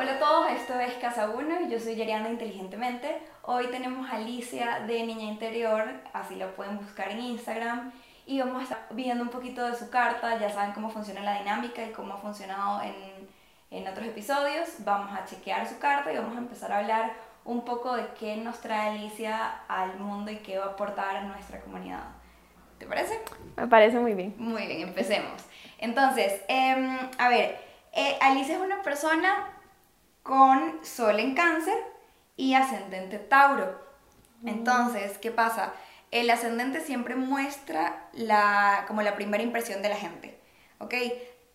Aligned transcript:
Hola 0.00 0.12
a 0.12 0.18
todos, 0.18 0.50
esto 0.52 0.80
es 0.80 0.94
Casa 0.94 1.28
1 1.28 1.60
y 1.60 1.70
yo 1.70 1.78
soy 1.78 1.94
Yariana 1.94 2.30
Inteligentemente. 2.30 3.20
Hoy 3.42 3.66
tenemos 3.66 4.08
a 4.08 4.16
Alicia 4.16 4.80
de 4.86 5.02
Niña 5.02 5.24
Interior, 5.24 5.84
así 6.14 6.36
la 6.36 6.46
pueden 6.52 6.78
buscar 6.78 7.10
en 7.10 7.20
Instagram. 7.20 7.92
Y 8.24 8.40
vamos 8.40 8.60
a 8.60 8.62
estar 8.62 8.86
viendo 8.92 9.22
un 9.22 9.28
poquito 9.28 9.62
de 9.62 9.76
su 9.76 9.90
carta, 9.90 10.38
ya 10.38 10.48
saben 10.48 10.72
cómo 10.72 10.88
funciona 10.88 11.20
la 11.20 11.40
dinámica 11.40 11.84
y 11.84 11.92
cómo 11.92 12.14
ha 12.14 12.16
funcionado 12.16 12.80
en, 12.80 13.28
en 13.70 13.88
otros 13.88 14.06
episodios. 14.06 14.70
Vamos 14.78 15.12
a 15.12 15.26
chequear 15.26 15.68
su 15.68 15.78
carta 15.78 16.10
y 16.10 16.16
vamos 16.16 16.34
a 16.34 16.38
empezar 16.38 16.72
a 16.72 16.78
hablar 16.78 17.12
un 17.44 17.66
poco 17.66 17.94
de 17.94 18.06
qué 18.18 18.38
nos 18.38 18.58
trae 18.62 18.92
Alicia 18.92 19.64
al 19.68 19.98
mundo 19.98 20.30
y 20.30 20.36
qué 20.36 20.58
va 20.58 20.64
a 20.64 20.68
aportar 20.68 21.16
a 21.16 21.22
nuestra 21.24 21.60
comunidad. 21.60 22.04
¿Te 22.78 22.86
parece? 22.86 23.20
Me 23.54 23.66
parece 23.66 23.98
muy 23.98 24.14
bien. 24.14 24.34
Muy 24.38 24.66
bien, 24.66 24.80
empecemos. 24.80 25.42
Entonces, 25.76 26.40
em, 26.48 26.98
a 27.18 27.28
ver, 27.28 27.60
eh, 27.92 28.16
Alicia 28.22 28.54
es 28.54 28.62
una 28.62 28.80
persona 28.80 29.59
con 30.22 30.84
sol 30.84 31.18
en 31.20 31.34
cáncer 31.34 31.78
y 32.36 32.54
ascendente 32.54 33.18
Tauro. 33.18 33.78
Entonces, 34.44 35.18
¿qué 35.18 35.30
pasa? 35.30 35.72
El 36.10 36.30
ascendente 36.30 36.80
siempre 36.80 37.14
muestra 37.14 38.08
la, 38.12 38.84
como 38.88 39.02
la 39.02 39.14
primera 39.14 39.42
impresión 39.42 39.82
de 39.82 39.90
la 39.90 39.96
gente, 39.96 40.38
¿ok? 40.78 40.94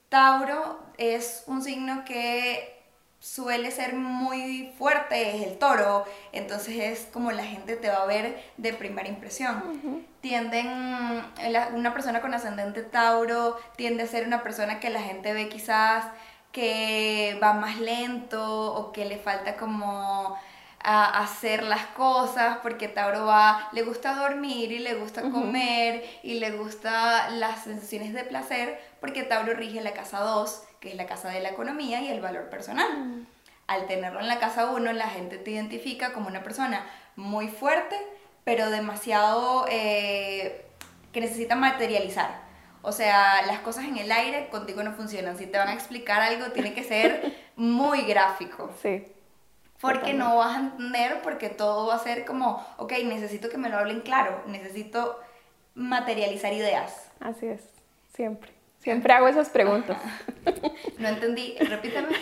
Tauro 0.09 0.79
es 0.97 1.43
un 1.47 1.63
signo 1.63 2.05
que 2.05 2.75
suele 3.19 3.71
ser 3.71 3.95
muy 3.95 4.71
fuerte, 4.77 5.35
es 5.35 5.47
el 5.47 5.57
toro, 5.57 6.05
entonces 6.31 6.75
es 6.77 7.07
como 7.11 7.31
la 7.31 7.43
gente 7.43 7.75
te 7.75 7.89
va 7.89 8.03
a 8.03 8.05
ver 8.05 8.39
de 8.57 8.71
primera 8.71 9.09
impresión. 9.09 10.05
Tienden, 10.21 10.67
una 11.73 11.93
persona 11.93 12.21
con 12.21 12.35
ascendente 12.35 12.83
Tauro 12.83 13.57
tiende 13.75 14.03
a 14.03 14.07
ser 14.07 14.27
una 14.27 14.43
persona 14.43 14.79
que 14.79 14.91
la 14.91 15.01
gente 15.01 15.33
ve 15.33 15.49
quizás 15.49 16.05
que 16.55 17.37
va 17.43 17.51
más 17.51 17.81
lento 17.81 18.73
o 18.73 18.93
que 18.93 19.03
le 19.03 19.17
falta 19.17 19.57
como 19.57 20.37
a 20.79 21.19
hacer 21.19 21.63
las 21.63 21.85
cosas 21.87 22.59
porque 22.63 22.87
Tauro 22.87 23.25
va, 23.25 23.67
le 23.73 23.81
gusta 23.81 24.15
dormir 24.15 24.71
y 24.71 24.79
le 24.79 24.93
gusta 24.93 25.29
comer 25.29 26.05
y 26.23 26.35
le 26.35 26.51
gusta 26.51 27.29
las 27.31 27.65
sensaciones 27.65 28.13
de 28.13 28.23
placer 28.23 28.79
porque 29.01 29.23
Tauro 29.23 29.53
rige 29.53 29.81
la 29.81 29.91
casa 29.91 30.21
2, 30.21 30.63
que 30.79 30.91
es 30.91 30.95
la 30.95 31.07
casa 31.07 31.27
de 31.27 31.41
la 31.41 31.49
economía 31.49 32.01
y 32.01 32.07
el 32.07 32.21
valor 32.21 32.49
personal. 32.49 33.27
Al 33.67 33.85
tenerlo 33.87 34.21
en 34.21 34.29
la 34.29 34.39
casa 34.39 34.71
1, 34.71 34.93
la 34.93 35.09
gente 35.09 35.37
te 35.37 35.51
identifica 35.51 36.13
como 36.13 36.29
una 36.29 36.41
persona 36.41 36.85
muy 37.17 37.49
fuerte, 37.49 37.97
pero 38.45 38.69
demasiado 38.69 39.65
eh, 39.69 40.65
que 41.11 41.19
necesita 41.19 41.57
materializar. 41.57 42.44
O 42.85 42.91
sea, 42.91 43.43
las 43.47 43.59
cosas 43.59 43.85
en 43.85 43.97
el 43.97 44.11
aire 44.11 44.47
contigo 44.49 44.83
no 44.83 44.93
funcionan. 44.93 45.37
Si 45.37 45.47
te 45.47 45.57
van 45.57 45.69
a 45.69 45.73
explicar 45.73 46.21
algo, 46.21 46.51
tiene 46.51 46.73
que 46.73 46.83
ser 46.83 47.35
muy 47.55 48.03
gráfico. 48.03 48.69
Sí. 48.81 49.03
Porque 49.81 50.13
no 50.13 50.37
vas 50.37 50.55
a 50.55 50.59
entender, 50.59 51.21
porque 51.23 51.49
todo 51.49 51.87
va 51.87 51.95
a 51.95 51.99
ser 51.99 52.25
como, 52.25 52.65
ok, 52.77 52.93
necesito 53.05 53.49
que 53.49 53.57
me 53.57 53.69
lo 53.69 53.77
hablen 53.77 54.01
claro, 54.01 54.43
necesito 54.47 55.19
materializar 55.73 56.53
ideas. 56.53 57.09
Así 57.19 57.47
es, 57.47 57.61
siempre. 58.13 58.51
Siempre 58.79 59.13
hago 59.13 59.27
esas 59.27 59.49
preguntas. 59.49 59.97
No 60.99 61.07
entendí, 61.07 61.55
repítame. 61.59 62.09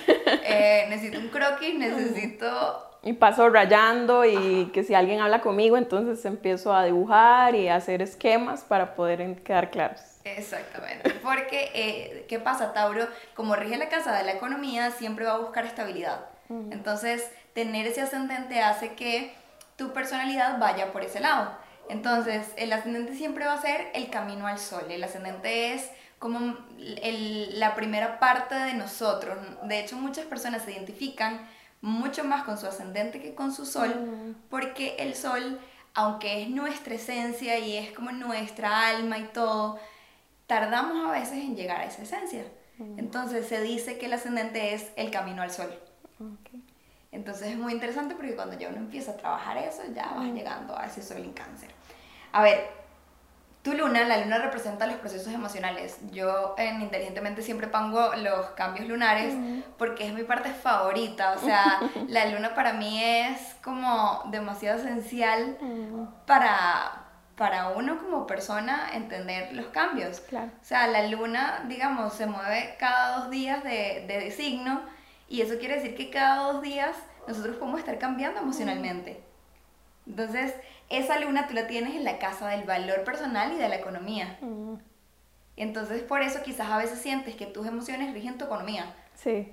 Eh, 0.45 0.85
necesito 0.89 1.19
un 1.19 1.29
croquis, 1.29 1.75
necesito... 1.75 2.99
Y 3.01 3.13
paso 3.13 3.49
rayando 3.49 4.25
y 4.25 4.69
que 4.73 4.83
si 4.83 4.93
alguien 4.93 5.21
habla 5.21 5.41
conmigo, 5.41 5.77
entonces 5.77 6.23
empiezo 6.25 6.73
a 6.73 6.83
dibujar 6.83 7.55
y 7.55 7.69
a 7.69 7.75
hacer 7.75 8.01
esquemas 8.01 8.63
para 8.63 8.93
poder 8.95 9.41
quedar 9.43 9.71
claros. 9.71 10.01
Exactamente, 10.25 11.11
porque 11.21 11.71
eh, 11.73 12.25
¿qué 12.29 12.39
pasa? 12.39 12.73
Tauro, 12.73 13.07
como 13.35 13.55
rige 13.55 13.77
la 13.77 13.89
casa 13.89 14.15
de 14.17 14.23
la 14.23 14.33
economía, 14.33 14.91
siempre 14.91 15.25
va 15.25 15.33
a 15.33 15.39
buscar 15.39 15.65
estabilidad. 15.65 16.25
Entonces, 16.71 17.31
tener 17.53 17.87
ese 17.87 18.01
ascendente 18.01 18.61
hace 18.61 18.93
que 18.93 19.33
tu 19.75 19.91
personalidad 19.91 20.59
vaya 20.59 20.91
por 20.91 21.03
ese 21.03 21.19
lado. 21.19 21.51
Entonces, 21.89 22.47
el 22.57 22.71
ascendente 22.71 23.15
siempre 23.15 23.45
va 23.45 23.53
a 23.53 23.61
ser 23.61 23.89
el 23.93 24.09
camino 24.09 24.45
al 24.45 24.59
sol. 24.59 24.83
El 24.89 25.03
ascendente 25.03 25.73
es 25.73 25.89
como 26.19 26.55
la 26.77 27.75
primera 27.75 28.19
parte 28.19 28.55
de 28.55 28.73
nosotros. 28.75 29.37
De 29.63 29.79
hecho, 29.79 29.97
muchas 29.97 30.25
personas 30.25 30.63
se 30.63 30.71
identifican 30.71 31.47
mucho 31.81 32.23
más 32.23 32.43
con 32.43 32.57
su 32.57 32.65
ascendente 32.65 33.21
que 33.21 33.35
con 33.35 33.53
su 33.53 33.65
sol, 33.65 34.35
porque 34.49 34.95
el 34.99 35.15
sol, 35.15 35.59
aunque 35.93 36.43
es 36.43 36.49
nuestra 36.49 36.95
esencia 36.95 37.59
y 37.59 37.75
es 37.75 37.91
como 37.91 38.11
nuestra 38.11 38.87
alma 38.87 39.17
y 39.17 39.23
todo, 39.33 39.79
tardamos 40.47 41.05
a 41.07 41.11
veces 41.11 41.33
en 41.33 41.55
llegar 41.55 41.81
a 41.81 41.85
esa 41.85 42.03
esencia. 42.03 42.43
Entonces 42.97 43.47
se 43.47 43.61
dice 43.61 43.97
que 43.97 44.07
el 44.07 44.13
ascendente 44.13 44.73
es 44.73 44.91
el 44.95 45.11
camino 45.11 45.41
al 45.41 45.51
sol. 45.51 45.69
Entonces 47.11 47.49
es 47.49 47.57
muy 47.57 47.73
interesante 47.73 48.15
porque 48.15 48.35
cuando 48.35 48.57
ya 48.57 48.69
uno 48.69 48.77
empieza 48.77 49.11
a 49.11 49.17
trabajar 49.17 49.57
eso, 49.57 49.83
ya 49.93 50.13
vas 50.15 50.33
llegando 50.33 50.77
a 50.77 50.85
ese 50.85 51.03
sol 51.03 51.17
en 51.17 51.33
cáncer. 51.33 51.69
A 52.31 52.41
ver, 52.41 52.71
tu 53.63 53.73
luna, 53.73 54.03
la 54.03 54.17
luna 54.17 54.39
representa 54.39 54.87
los 54.87 54.97
procesos 54.97 55.31
emocionales. 55.31 55.97
Yo 56.11 56.53
en 56.57 56.81
Inteligentemente 56.81 57.41
siempre 57.41 57.67
pongo 57.67 58.13
los 58.15 58.47
cambios 58.51 58.87
lunares 58.89 59.35
porque 59.77 60.05
es 60.05 60.13
mi 60.13 60.23
parte 60.23 60.49
favorita. 60.49 61.33
O 61.33 61.39
sea, 61.39 61.79
la 62.09 62.25
luna 62.25 62.55
para 62.55 62.73
mí 62.73 63.01
es 63.01 63.55
como 63.63 64.23
demasiado 64.31 64.79
esencial 64.79 65.57
para, 66.25 67.02
para 67.35 67.69
uno 67.69 67.97
como 67.97 68.27
persona 68.27 68.89
entender 68.93 69.53
los 69.53 69.67
cambios. 69.67 70.19
Claro. 70.21 70.51
O 70.61 70.65
sea, 70.65 70.87
la 70.87 71.07
luna, 71.07 71.65
digamos, 71.67 72.13
se 72.13 72.25
mueve 72.25 72.75
cada 72.79 73.17
dos 73.17 73.29
días 73.29 73.63
de, 73.63 74.05
de 74.07 74.31
signo 74.31 74.81
y 75.27 75.41
eso 75.41 75.57
quiere 75.57 75.75
decir 75.75 75.95
que 75.95 76.09
cada 76.09 76.51
dos 76.51 76.61
días 76.61 76.95
nosotros 77.27 77.55
podemos 77.57 77.79
estar 77.79 77.97
cambiando 77.97 78.39
emocionalmente. 78.39 79.23
Entonces, 80.05 80.53
esa 80.89 81.19
luna 81.19 81.47
tú 81.47 81.53
la 81.53 81.67
tienes 81.67 81.95
en 81.95 82.03
la 82.03 82.19
casa 82.19 82.49
del 82.49 82.63
valor 82.63 83.03
personal 83.03 83.53
y 83.53 83.57
de 83.57 83.69
la 83.69 83.77
economía. 83.77 84.37
Entonces, 85.55 86.01
por 86.01 86.21
eso 86.21 86.41
quizás 86.43 86.69
a 86.69 86.77
veces 86.77 86.99
sientes 86.99 87.35
que 87.35 87.45
tus 87.45 87.65
emociones 87.67 88.13
rigen 88.13 88.37
tu 88.37 88.45
economía. 88.45 88.93
Sí. 89.15 89.51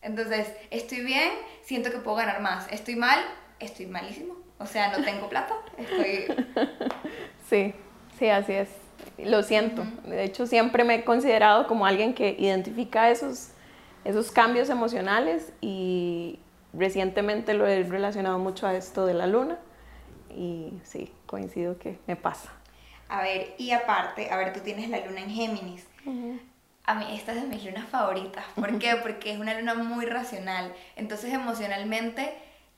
Entonces, 0.00 0.52
estoy 0.70 1.00
bien, 1.00 1.30
siento 1.62 1.90
que 1.90 1.98
puedo 1.98 2.16
ganar 2.16 2.40
más. 2.40 2.70
Estoy 2.70 2.96
mal, 2.96 3.18
estoy 3.60 3.86
malísimo. 3.86 4.34
O 4.58 4.66
sea, 4.66 4.96
no 4.96 5.04
tengo 5.04 5.28
plata, 5.28 5.54
estoy... 5.76 6.26
Sí, 7.48 7.72
sí, 8.18 8.28
así 8.28 8.52
es. 8.52 8.68
Lo 9.16 9.42
siento. 9.42 9.84
De 10.04 10.22
hecho, 10.22 10.46
siempre 10.46 10.84
me 10.84 10.96
he 10.96 11.04
considerado 11.04 11.66
como 11.66 11.86
alguien 11.86 12.12
que 12.12 12.36
identifica 12.38 13.10
esos 13.10 13.52
esos 14.08 14.30
cambios 14.30 14.70
emocionales 14.70 15.52
y 15.60 16.38
recientemente 16.72 17.54
lo 17.54 17.66
he 17.66 17.82
relacionado 17.82 18.38
mucho 18.38 18.66
a 18.66 18.74
esto 18.74 19.04
de 19.06 19.14
la 19.14 19.26
luna 19.26 19.58
y 20.30 20.72
sí, 20.82 21.12
coincido 21.26 21.78
que 21.78 21.98
me 22.06 22.16
pasa. 22.16 22.50
A 23.08 23.22
ver, 23.22 23.54
y 23.58 23.72
aparte, 23.72 24.30
a 24.30 24.36
ver, 24.36 24.52
tú 24.52 24.60
tienes 24.60 24.88
la 24.88 25.04
luna 25.04 25.20
en 25.20 25.30
Géminis. 25.30 25.86
A 26.84 26.94
mí 26.94 27.04
esta 27.12 27.32
es 27.32 27.42
de 27.42 27.48
mis 27.48 27.62
lunas 27.64 27.86
favoritas. 27.88 28.44
¿Por 28.54 28.78
qué? 28.78 28.96
Porque 28.96 29.32
es 29.32 29.38
una 29.38 29.52
luna 29.58 29.74
muy 29.74 30.06
racional. 30.06 30.72
Entonces 30.96 31.32
emocionalmente 31.32 32.32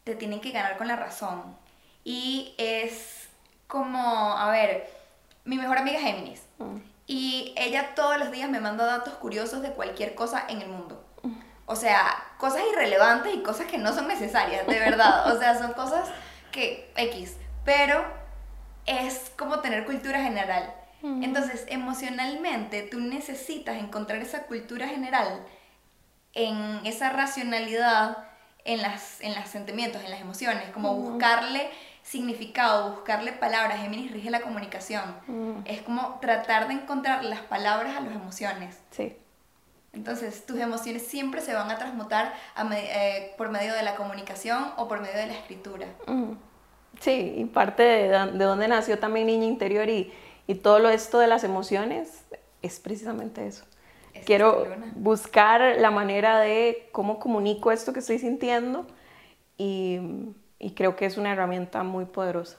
te 0.04 0.14
tienen 0.14 0.40
que 0.40 0.50
ganar 0.50 0.76
con 0.76 0.88
la 0.88 0.96
razón. 0.96 1.56
Y 2.04 2.54
es 2.58 3.28
como, 3.66 4.36
a 4.36 4.50
ver, 4.50 4.90
mi 5.44 5.56
mejor 5.56 5.78
amiga 5.78 5.98
es 5.98 6.04
Géminis. 6.04 6.42
Y 7.06 7.54
ella 7.56 7.94
todos 7.94 8.18
los 8.18 8.30
días 8.30 8.48
me 8.48 8.60
manda 8.60 8.86
datos 8.86 9.14
curiosos 9.14 9.62
de 9.62 9.72
cualquier 9.72 10.14
cosa 10.14 10.44
en 10.48 10.62
el 10.62 10.68
mundo. 10.68 11.04
O 11.66 11.76
sea, 11.76 12.24
cosas 12.38 12.62
irrelevantes 12.72 13.34
y 13.34 13.42
cosas 13.42 13.66
que 13.66 13.78
no 13.78 13.92
son 13.92 14.08
necesarias, 14.08 14.66
de 14.66 14.78
verdad. 14.78 15.32
O 15.32 15.38
sea, 15.38 15.58
son 15.58 15.72
cosas 15.72 16.08
que 16.50 16.90
X. 16.96 17.36
Pero 17.64 18.04
es 18.86 19.32
como 19.36 19.60
tener 19.60 19.84
cultura 19.84 20.22
general. 20.22 20.74
Entonces, 21.02 21.64
emocionalmente, 21.68 22.82
tú 22.82 23.00
necesitas 23.00 23.76
encontrar 23.76 24.20
esa 24.20 24.42
cultura 24.42 24.86
general 24.86 25.46
en 26.34 26.80
esa 26.84 27.10
racionalidad, 27.10 28.18
en, 28.72 28.82
las, 28.82 29.20
en 29.20 29.34
los 29.34 29.48
sentimientos, 29.48 30.02
en 30.04 30.10
las 30.10 30.20
emociones, 30.20 30.70
como 30.72 30.94
buscarle 30.94 31.70
significado, 32.02 32.92
buscarle 32.92 33.32
palabras. 33.32 33.80
Géminis 33.80 34.12
rige 34.12 34.30
la 34.30 34.40
comunicación. 34.40 35.02
Es 35.64 35.82
como 35.82 36.18
tratar 36.20 36.68
de 36.68 36.74
encontrar 36.74 37.24
las 37.24 37.40
palabras 37.40 37.96
a 37.96 38.00
las 38.00 38.14
emociones. 38.14 38.78
Sí. 38.90 39.16
Entonces, 39.92 40.46
tus 40.46 40.58
emociones 40.60 41.04
siempre 41.04 41.40
se 41.40 41.52
van 41.52 41.68
a 41.70 41.76
transmutar 41.76 42.32
eh, 42.72 43.34
por 43.36 43.50
medio 43.50 43.74
de 43.74 43.82
la 43.82 43.96
comunicación 43.96 44.72
o 44.76 44.86
por 44.86 45.00
medio 45.00 45.16
de 45.16 45.26
la 45.26 45.34
escritura. 45.34 45.88
Sí, 47.00 47.34
y 47.36 47.44
parte 47.46 47.82
de, 47.82 48.08
de 48.08 48.44
dónde 48.44 48.68
nació 48.68 48.98
también 49.00 49.26
Niña 49.26 49.46
Interior 49.46 49.88
y, 49.88 50.12
y, 50.46 50.54
todo 50.54 50.78
lo 50.78 50.90
esto 50.90 51.18
de 51.18 51.26
las 51.26 51.42
emociones 51.42 52.24
es 52.62 52.78
precisamente 52.78 53.46
eso. 53.46 53.64
Quiero 54.24 54.66
buscar 54.94 55.76
la 55.78 55.90
manera 55.90 56.38
de 56.38 56.88
cómo 56.92 57.18
comunico 57.18 57.72
esto 57.72 57.92
que 57.92 58.00
estoy 58.00 58.18
sintiendo 58.18 58.86
y, 59.56 60.00
y 60.58 60.72
creo 60.72 60.96
que 60.96 61.06
es 61.06 61.16
una 61.16 61.32
herramienta 61.32 61.82
muy 61.82 62.04
poderosa. 62.04 62.58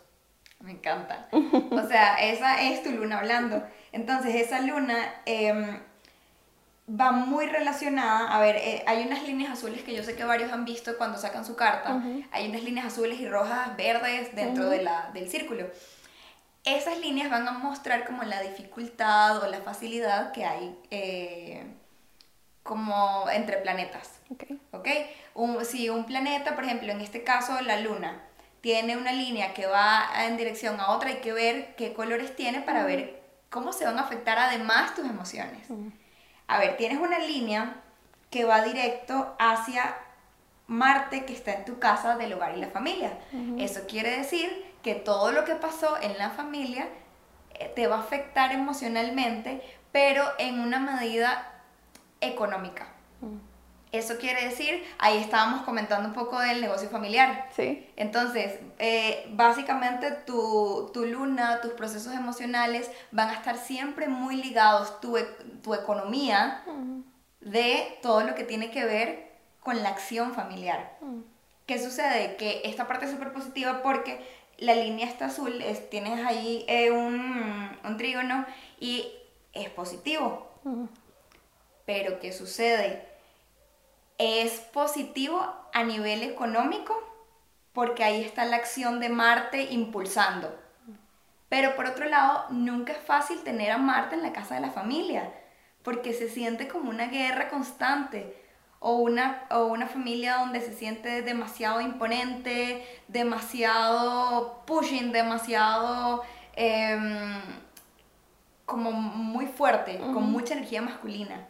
Me 0.59 0.71
encanta. 0.71 1.27
O 1.31 1.87
sea, 1.87 2.15
esa 2.15 2.61
es 2.61 2.83
tu 2.83 2.91
luna 2.91 3.19
hablando. 3.19 3.63
Entonces, 3.91 4.35
esa 4.35 4.61
luna... 4.61 4.97
Eh, 5.25 5.79
va 6.99 7.11
muy 7.11 7.45
relacionada, 7.45 8.35
a 8.35 8.41
ver, 8.41 8.55
eh, 8.57 8.83
hay 8.85 9.05
unas 9.05 9.23
líneas 9.23 9.51
azules 9.51 9.81
que 9.83 9.95
yo 9.95 10.03
sé 10.03 10.15
que 10.15 10.23
varios 10.23 10.51
han 10.51 10.65
visto 10.65 10.97
cuando 10.97 11.17
sacan 11.17 11.45
su 11.45 11.55
carta, 11.55 12.01
hay 12.31 12.49
unas 12.49 12.63
líneas 12.63 12.87
azules 12.87 13.19
y 13.19 13.27
rojas, 13.27 13.75
verdes 13.77 14.35
dentro 14.35 14.69
de 14.69 14.83
la, 14.83 15.09
del 15.13 15.29
círculo. 15.29 15.67
Esas 16.63 16.99
líneas 16.99 17.29
van 17.29 17.47
a 17.47 17.51
mostrar 17.51 18.05
como 18.05 18.23
la 18.23 18.41
dificultad 18.41 19.43
o 19.43 19.47
la 19.47 19.61
facilidad 19.61 20.31
que 20.31 20.45
hay 20.45 20.77
eh, 20.91 21.65
como 22.63 23.29
entre 23.31 23.57
planetas. 23.57 24.19
¿Ok? 24.71 24.87
si 25.63 25.89
un 25.89 26.05
planeta, 26.05 26.55
por 26.55 26.63
ejemplo, 26.63 26.91
en 26.91 27.01
este 27.01 27.23
caso 27.23 27.59
la 27.61 27.79
luna, 27.79 28.21
tiene 28.61 28.95
una 28.95 29.11
línea 29.11 29.53
que 29.53 29.65
va 29.65 30.07
en 30.25 30.37
dirección 30.37 30.79
a 30.79 30.91
otra, 30.91 31.09
hay 31.09 31.17
que 31.17 31.33
ver 31.33 31.75
qué 31.75 31.93
colores 31.93 32.35
tiene 32.35 32.61
para 32.61 32.83
ver 32.83 33.21
cómo 33.49 33.73
se 33.73 33.85
van 33.85 33.97
a 33.97 34.03
afectar 34.03 34.37
además 34.37 34.93
tus 34.93 35.05
emociones. 35.05 35.67
A 36.47 36.59
ver, 36.59 36.77
tienes 36.77 36.99
una 36.99 37.19
línea 37.19 37.75
que 38.29 38.45
va 38.45 38.63
directo 38.63 39.35
hacia 39.39 39.95
Marte 40.67 41.25
que 41.25 41.33
está 41.33 41.53
en 41.53 41.65
tu 41.65 41.79
casa 41.79 42.15
del 42.15 42.33
hogar 42.33 42.57
y 42.57 42.61
la 42.61 42.69
familia. 42.69 43.17
Eso 43.57 43.81
quiere 43.87 44.17
decir 44.17 44.70
que 44.81 44.95
todo 44.95 45.31
lo 45.31 45.45
que 45.45 45.56
pasó 45.56 45.98
en 46.01 46.18
la 46.18 46.30
familia 46.31 46.88
eh, 47.54 47.72
te 47.75 47.88
va 47.88 47.98
a 47.98 48.00
afectar 48.00 48.51
emocionalmente, 48.51 49.62
pero 49.92 50.24
en 50.39 50.60
una 50.60 50.80
medida 50.80 51.51
económica. 52.22 52.88
Eso 53.92 54.18
quiere 54.18 54.48
decir, 54.48 54.81
ahí 55.00 55.18
estábamos 55.18 55.63
comentando 55.63 56.07
un 56.07 56.13
poco 56.13 56.39
del 56.39 56.62
negocio 56.62 56.89
familiar. 56.89 57.50
Sí. 57.54 57.89
Entonces, 57.98 58.57
eh, 58.80 59.28
básicamente 59.31 60.12
tu, 60.12 60.89
tu, 60.94 61.06
luna, 61.06 61.60
tus 61.60 61.74
procesos 61.74 62.13
emocionales 62.13 62.89
van 63.12 63.30
a 63.30 63.33
estar 63.33 63.57
siempre 63.57 64.07
muy 64.07 64.38
ligados, 64.38 65.01
tu, 65.01 65.18
e, 65.18 65.24
tu 65.62 65.74
economía, 65.74 66.63
de 67.42 68.00
todo 68.01 68.22
lo 68.22 68.33
que 68.33 68.45
tiene 68.45 68.72
que 68.72 68.86
ver 68.86 69.31
con 69.60 69.83
la 69.83 69.89
acción 69.89 70.33
familiar. 70.33 70.98
¿Qué 71.66 71.78
sucede? 71.78 72.38
Que 72.38 72.62
esta 72.63 72.88
parte 72.88 73.06
es 73.06 73.12
súper 73.12 73.33
positiva 73.33 73.81
porque 73.83 74.25
la 74.61 74.75
línea 74.75 75.05
está 75.05 75.25
azul, 75.25 75.61
es, 75.61 75.89
tienes 75.89 76.25
ahí 76.25 76.63
eh, 76.69 76.91
un, 76.91 77.77
un, 77.83 77.97
trígono 77.97 78.45
y 78.79 79.11
es 79.51 79.69
positivo. 79.69 80.49
Pero 81.85 82.19
¿qué 82.19 82.31
sucede? 82.31 83.11
es 84.21 84.59
positivo 84.71 85.43
a 85.73 85.83
nivel 85.83 86.21
económico 86.21 86.95
porque 87.73 88.03
ahí 88.03 88.21
está 88.21 88.45
la 88.45 88.57
acción 88.57 88.99
de 88.99 89.09
Marte 89.09 89.63
impulsando. 89.63 90.55
Pero 91.49 91.75
por 91.75 91.87
otro 91.87 92.05
lado, 92.05 92.45
nunca 92.51 92.93
es 92.93 92.99
fácil 92.99 93.41
tener 93.43 93.71
a 93.71 93.79
Marte 93.79 94.15
en 94.15 94.21
la 94.21 94.31
casa 94.31 94.55
de 94.55 94.61
la 94.61 94.69
familia 94.69 95.33
porque 95.81 96.13
se 96.13 96.29
siente 96.29 96.67
como 96.67 96.91
una 96.91 97.07
guerra 97.07 97.49
constante 97.49 98.40
o 98.83 98.95
una, 98.95 99.44
o 99.51 99.68
una 99.68 99.86
familia 99.86 100.38
donde 100.39 100.60
se 100.60 100.74
siente 100.74 101.22
demasiado 101.22 101.81
imponente, 101.81 102.83
demasiado 103.07 104.63
pushing, 104.66 105.12
demasiado 105.12 106.24
em, 106.56 107.31
como 108.66 108.92
muy 108.92 109.45
fuerte, 109.45 110.00
con 110.00 110.31
mucha 110.31 110.56
energía 110.56 110.81
masculina. 110.81 111.48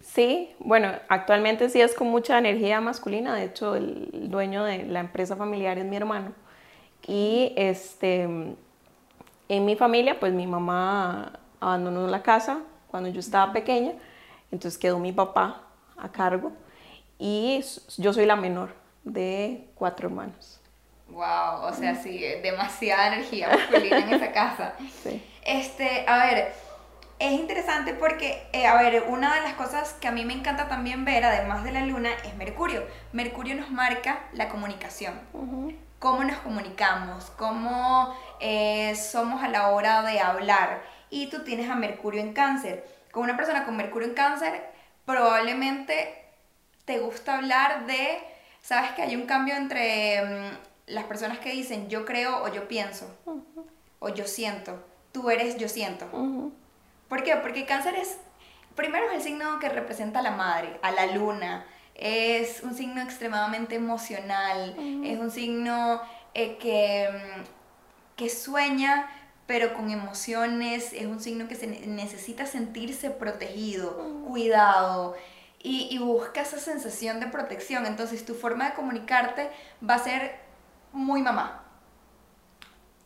Sí, 0.00 0.52
bueno, 0.58 0.90
actualmente 1.08 1.68
sí 1.68 1.80
es 1.80 1.94
con 1.94 2.08
mucha 2.08 2.38
energía 2.38 2.80
masculina, 2.80 3.36
de 3.36 3.44
hecho 3.44 3.76
el 3.76 4.28
dueño 4.28 4.64
de 4.64 4.84
la 4.84 4.98
empresa 4.98 5.36
familiar 5.36 5.78
es 5.78 5.84
mi 5.84 5.94
hermano. 5.94 6.32
Y 7.06 7.52
este, 7.56 8.22
en 8.22 9.64
mi 9.64 9.76
familia, 9.76 10.18
pues 10.18 10.32
mi 10.32 10.48
mamá 10.48 11.38
abandonó 11.60 12.08
la 12.08 12.22
casa 12.22 12.62
cuando 12.88 13.10
yo 13.10 13.20
estaba 13.20 13.52
pequeña, 13.52 13.92
entonces 14.50 14.76
quedó 14.76 14.98
mi 14.98 15.12
papá 15.12 15.62
a 15.96 16.08
cargo 16.10 16.50
y 17.26 17.64
yo 17.96 18.12
soy 18.12 18.26
la 18.26 18.36
menor 18.36 18.74
de 19.02 19.66
cuatro 19.76 20.08
hermanos. 20.08 20.60
Wow, 21.08 21.62
o 21.62 21.72
sea, 21.72 21.94
sí, 21.94 22.18
demasiada 22.42 23.14
energía 23.14 23.48
masculina 23.48 24.00
en 24.00 24.12
esa 24.12 24.30
casa. 24.30 24.74
Sí. 25.02 25.24
Este, 25.42 26.04
a 26.06 26.18
ver, 26.26 26.52
es 27.18 27.32
interesante 27.32 27.94
porque, 27.94 28.46
eh, 28.52 28.66
a 28.66 28.74
ver, 28.76 29.04
una 29.08 29.34
de 29.36 29.40
las 29.40 29.54
cosas 29.54 29.94
que 29.94 30.08
a 30.08 30.12
mí 30.12 30.26
me 30.26 30.34
encanta 30.34 30.68
también 30.68 31.06
ver, 31.06 31.24
además 31.24 31.64
de 31.64 31.72
la 31.72 31.80
luna, 31.80 32.10
es 32.26 32.36
Mercurio. 32.36 32.84
Mercurio 33.12 33.54
nos 33.54 33.70
marca 33.70 34.26
la 34.34 34.50
comunicación. 34.50 35.18
Cómo 35.98 36.24
nos 36.24 36.36
comunicamos, 36.40 37.30
cómo 37.38 38.14
eh, 38.40 38.94
somos 38.96 39.42
a 39.42 39.48
la 39.48 39.68
hora 39.68 40.02
de 40.02 40.20
hablar. 40.20 40.82
Y 41.08 41.28
tú 41.28 41.42
tienes 41.42 41.70
a 41.70 41.74
Mercurio 41.74 42.20
en 42.20 42.34
cáncer. 42.34 42.86
Con 43.12 43.22
una 43.22 43.34
persona 43.34 43.64
con 43.64 43.78
Mercurio 43.78 44.08
en 44.08 44.14
cáncer, 44.14 44.62
probablemente 45.06 46.23
te 46.84 46.98
gusta 46.98 47.36
hablar 47.36 47.86
de, 47.86 48.18
sabes 48.60 48.92
que 48.92 49.02
hay 49.02 49.16
un 49.16 49.26
cambio 49.26 49.56
entre 49.56 50.22
mm, 50.22 50.56
las 50.86 51.04
personas 51.04 51.38
que 51.38 51.50
dicen 51.50 51.88
yo 51.88 52.04
creo 52.04 52.42
o 52.42 52.48
yo 52.48 52.68
pienso, 52.68 53.08
o 53.98 54.08
yo 54.08 54.26
siento. 54.26 54.84
Tú 55.12 55.30
eres 55.30 55.56
yo 55.56 55.68
siento. 55.68 56.06
¿Por 57.08 57.22
qué? 57.22 57.36
Porque 57.36 57.66
cáncer 57.66 57.94
es, 57.94 58.18
primero 58.74 59.06
es 59.06 59.14
el 59.14 59.22
signo 59.22 59.58
que 59.60 59.68
representa 59.68 60.18
a 60.18 60.22
la 60.22 60.32
madre, 60.32 60.78
a 60.82 60.90
la 60.90 61.06
luna, 61.06 61.66
es 61.94 62.62
un 62.62 62.74
signo 62.74 63.00
extremadamente 63.00 63.76
emocional, 63.76 64.74
es 65.04 65.18
un 65.18 65.30
signo 65.30 66.02
eh, 66.34 66.56
que, 66.58 67.08
mm, 67.10 68.16
que 68.16 68.28
sueña 68.28 69.08
pero 69.46 69.74
con 69.74 69.90
emociones, 69.90 70.92
es 70.92 71.06
un 71.06 71.20
signo 71.20 71.48
que 71.48 71.54
se 71.54 71.66
necesita 71.66 72.46
sentirse 72.46 73.10
protegido, 73.10 74.22
cuidado 74.26 75.14
y, 75.64 75.88
y 75.90 75.98
busca 75.98 76.42
esa 76.42 76.60
sensación 76.60 77.18
de 77.18 77.26
protección. 77.26 77.86
Entonces 77.86 78.24
tu 78.24 78.34
forma 78.34 78.70
de 78.70 78.74
comunicarte 78.74 79.50
va 79.82 79.94
a 79.94 79.98
ser 79.98 80.36
muy 80.92 81.22
mamá 81.22 81.64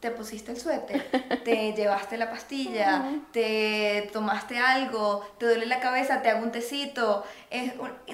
te 0.01 0.11
pusiste 0.11 0.53
el 0.53 0.59
suéter, 0.59 1.03
te 1.45 1.73
llevaste 1.73 2.17
la 2.17 2.31
pastilla, 2.31 3.21
te 3.33 4.09
tomaste 4.13 4.59
algo, 4.59 5.27
te 5.39 5.47
duele 5.47 5.67
la 5.67 5.81
cabeza, 5.81 6.23
te 6.23 6.29
hago 6.29 6.45
un 6.45 6.53
tecito. 6.53 7.25
Es, 7.51 7.73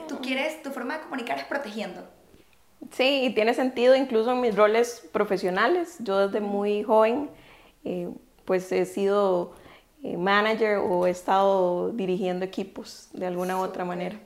tú 0.08 0.18
quieres, 0.20 0.62
tu 0.62 0.70
forma 0.70 0.94
de 0.94 1.02
comunicar 1.02 1.38
es 1.38 1.44
protegiendo. 1.44 2.02
Sí, 2.90 3.24
y 3.24 3.34
tiene 3.34 3.54
sentido 3.54 3.94
incluso 3.94 4.32
en 4.32 4.40
mis 4.40 4.54
roles 4.54 5.06
profesionales. 5.12 5.96
Yo 6.00 6.26
desde 6.28 6.40
muy 6.40 6.82
joven, 6.82 7.30
eh, 7.84 8.08
pues 8.44 8.70
he 8.72 8.84
sido 8.84 9.54
eh, 10.02 10.16
manager 10.16 10.78
o 10.78 11.06
he 11.06 11.10
estado 11.10 11.90
dirigiendo 11.90 12.44
equipos 12.44 13.08
de 13.12 13.26
alguna 13.26 13.58
u 13.58 13.60
otra 13.60 13.84
manera. 13.84 14.18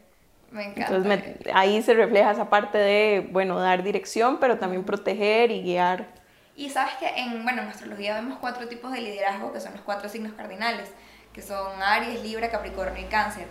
Me 0.50 0.64
encanta. 0.64 0.96
Entonces 0.96 1.36
ahí 1.52 1.82
se 1.82 1.94
refleja 1.94 2.30
esa 2.30 2.48
parte 2.48 2.78
de, 2.78 3.28
bueno, 3.30 3.58
dar 3.58 3.82
dirección, 3.82 4.38
pero 4.38 4.58
también 4.58 4.84
proteger 4.84 5.50
y 5.50 5.62
guiar 5.62 6.18
y 6.58 6.70
sabes 6.70 6.94
que 6.94 7.06
en, 7.06 7.44
bueno, 7.44 7.62
en 7.62 7.68
astrología 7.68 8.14
vemos 8.14 8.36
cuatro 8.40 8.66
tipos 8.66 8.90
de 8.90 9.00
liderazgo, 9.00 9.52
que 9.52 9.60
son 9.60 9.74
los 9.74 9.82
cuatro 9.82 10.08
signos 10.08 10.32
cardinales, 10.32 10.90
que 11.32 11.40
son 11.40 11.80
Aries, 11.80 12.20
Libra, 12.20 12.50
Capricornio 12.50 13.00
y 13.00 13.06
Cáncer. 13.06 13.46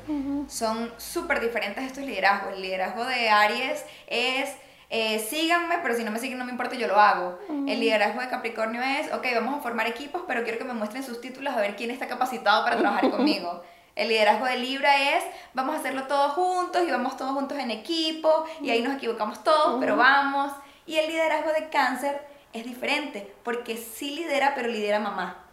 Son 0.50 0.92
súper 0.98 1.40
diferentes 1.40 1.86
estos 1.86 2.04
liderazgos. 2.04 2.54
El 2.54 2.62
liderazgo 2.62 3.06
de 3.06 3.30
Aries 3.30 3.86
es... 4.08 4.54
Eh, 4.90 5.20
síganme, 5.20 5.80
pero 5.84 5.96
si 5.96 6.06
no 6.06 6.12
me 6.12 6.20
siguen 6.20 6.38
no 6.38 6.46
me 6.46 6.52
importa, 6.52 6.76
yo 6.76 6.88
lo 6.88 6.98
hago. 6.98 7.40
El 7.68 7.80
liderazgo 7.80 8.20
de 8.22 8.28
Capricornio 8.28 8.82
es, 8.82 9.12
ok, 9.14 9.26
vamos 9.36 9.58
a 9.58 9.62
formar 9.62 9.88
equipos, 9.88 10.24
pero 10.28 10.44
quiero 10.44 10.58
que 10.58 10.64
me 10.66 10.74
muestren 10.74 11.04
sus 11.04 11.22
títulos 11.22 11.54
a 11.54 11.62
ver 11.62 11.78
quién 11.78 11.92
está 11.92 12.08
capacitado 12.08 12.66
para 12.66 12.78
trabajar 12.78 13.10
conmigo. 13.12 13.64
El 13.98 14.10
liderazgo 14.10 14.46
de 14.46 14.58
Libra 14.58 15.18
es, 15.18 15.24
vamos 15.56 15.76
a 15.76 15.80
hacerlo 15.80 16.04
todos 16.04 16.34
juntos 16.34 16.84
y 16.88 16.92
vamos 16.92 17.18
todos 17.18 17.32
juntos 17.32 17.58
en 17.58 17.72
equipo 17.72 18.46
y 18.62 18.70
ahí 18.70 18.82
nos 18.84 18.96
equivocamos 18.96 19.44
todos, 19.44 19.78
pero 19.80 19.98
vamos. 19.98 20.52
Y 20.86 20.98
el 20.98 21.08
liderazgo 21.08 21.52
de 21.52 21.70
Cáncer 21.70 22.22
es 22.54 22.64
diferente, 22.64 23.34
porque 23.44 23.76
sí 23.76 24.16
lidera, 24.16 24.54
pero 24.56 24.70
lidera 24.70 25.00
mamá. 25.00 25.44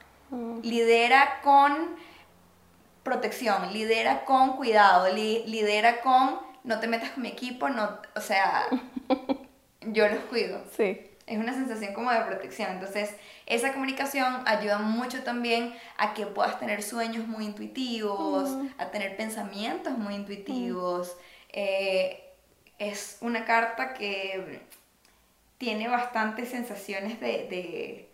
Lidera 0.63 1.41
con 1.43 1.97
protección, 3.03 3.73
lidera 3.73 4.27
con 4.27 4.57
cuidado, 4.57 5.09
lidera 5.13 6.03
con 6.03 6.39
no 6.65 6.81
te 6.81 6.87
metas 6.87 7.11
con 7.11 7.23
mi 7.23 7.29
equipo, 7.29 7.69
no, 7.69 7.99
o 8.15 8.21
sea, 8.21 8.69
yo 9.81 10.09
los 10.09 10.19
cuido. 10.25 10.63
Sí. 10.77 11.14
Es 11.27 11.39
una 11.39 11.55
sensación 11.55 11.95
como 11.95 12.11
de 12.11 12.21
protección. 12.21 12.71
Entonces, 12.73 13.15
esa 13.47 13.73
comunicación 13.73 14.43
ayuda 14.47 14.79
mucho 14.79 15.23
también 15.23 15.75
a 15.97 16.13
que 16.13 16.27
puedas 16.27 16.59
tener 16.59 16.83
sueños 16.83 17.27
muy 17.27 17.47
intuitivos, 17.47 18.51
a 18.79 18.91
tener 18.91 19.17
pensamientos 19.17 19.97
muy 19.97 20.15
intuitivos. 20.15 21.17
Eh, 21.51 22.25
es 22.79 23.19
una 23.21 23.45
carta 23.45 23.95
que 23.95 24.61
tiene 25.59 25.89
bastantes 25.89 26.49
sensaciones 26.51 27.21
de, 27.21 28.09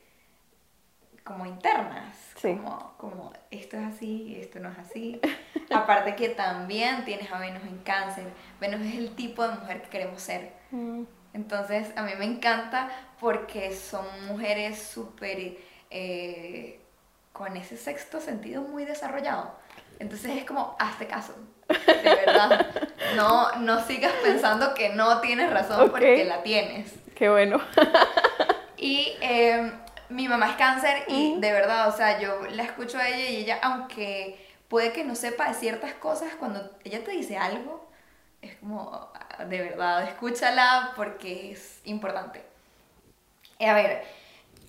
como 1.24 1.46
internas, 1.46 2.16
como, 2.40 2.94
como 2.96 3.32
esto 3.50 3.76
es 3.76 3.94
así, 3.94 4.36
esto 4.40 4.60
no 4.60 4.70
es 4.70 4.78
así. 4.78 5.20
Aparte 5.70 6.14
que 6.14 6.28
también 6.28 7.04
tienes 7.04 7.30
a 7.32 7.38
Venus 7.38 7.62
en 7.62 7.78
cáncer, 7.78 8.24
Venus 8.60 8.80
es 8.82 8.94
el 8.94 9.14
tipo 9.14 9.46
de 9.46 9.56
mujer 9.56 9.82
que 9.82 9.88
queremos 9.88 10.22
ser. 10.22 10.52
Mm. 10.70 11.02
Entonces 11.32 11.88
a 11.96 12.02
mí 12.02 12.12
me 12.18 12.24
encanta 12.24 12.88
porque 13.20 13.74
son 13.74 14.04
mujeres 14.26 14.82
súper 14.82 15.56
eh, 15.90 16.80
con 17.32 17.56
ese 17.56 17.76
sexto 17.76 18.20
sentido 18.20 18.62
muy 18.62 18.84
desarrollado. 18.84 19.54
Entonces 19.98 20.36
es 20.36 20.44
como, 20.44 20.76
hazte 20.78 21.06
caso, 21.06 21.34
de 21.68 22.02
verdad. 22.02 22.66
No, 23.16 23.50
no 23.56 23.82
sigas 23.84 24.12
pensando 24.22 24.72
que 24.72 24.90
no 24.90 25.20
tienes 25.20 25.50
razón 25.50 25.90
porque 25.90 26.24
la 26.24 26.44
tienes. 26.44 26.92
Qué 27.16 27.28
bueno. 27.28 27.60
y 28.76 29.16
em, 29.20 29.72
mi 30.10 30.28
mamá 30.28 30.50
es 30.50 30.56
cáncer 30.56 31.04
y 31.08 31.40
de 31.40 31.52
verdad, 31.52 31.88
o 31.88 31.92
sea, 31.92 32.20
yo 32.20 32.42
la 32.50 32.62
escucho 32.62 32.98
a 32.98 33.08
ella 33.08 33.30
y 33.30 33.36
ella, 33.36 33.58
aunque 33.62 34.38
puede 34.68 34.92
que 34.92 35.02
no 35.02 35.16
sepa 35.16 35.48
de 35.48 35.54
ciertas 35.54 35.94
cosas, 35.94 36.34
cuando 36.38 36.70
ella 36.84 37.02
te 37.02 37.10
dice 37.10 37.36
algo, 37.36 37.90
es 38.42 38.54
como, 38.56 39.12
de 39.48 39.60
verdad, 39.60 40.08
escúchala 40.08 40.92
porque 40.96 41.52
es 41.52 41.80
importante. 41.84 42.42
A 43.60 43.74
ver, 43.74 44.04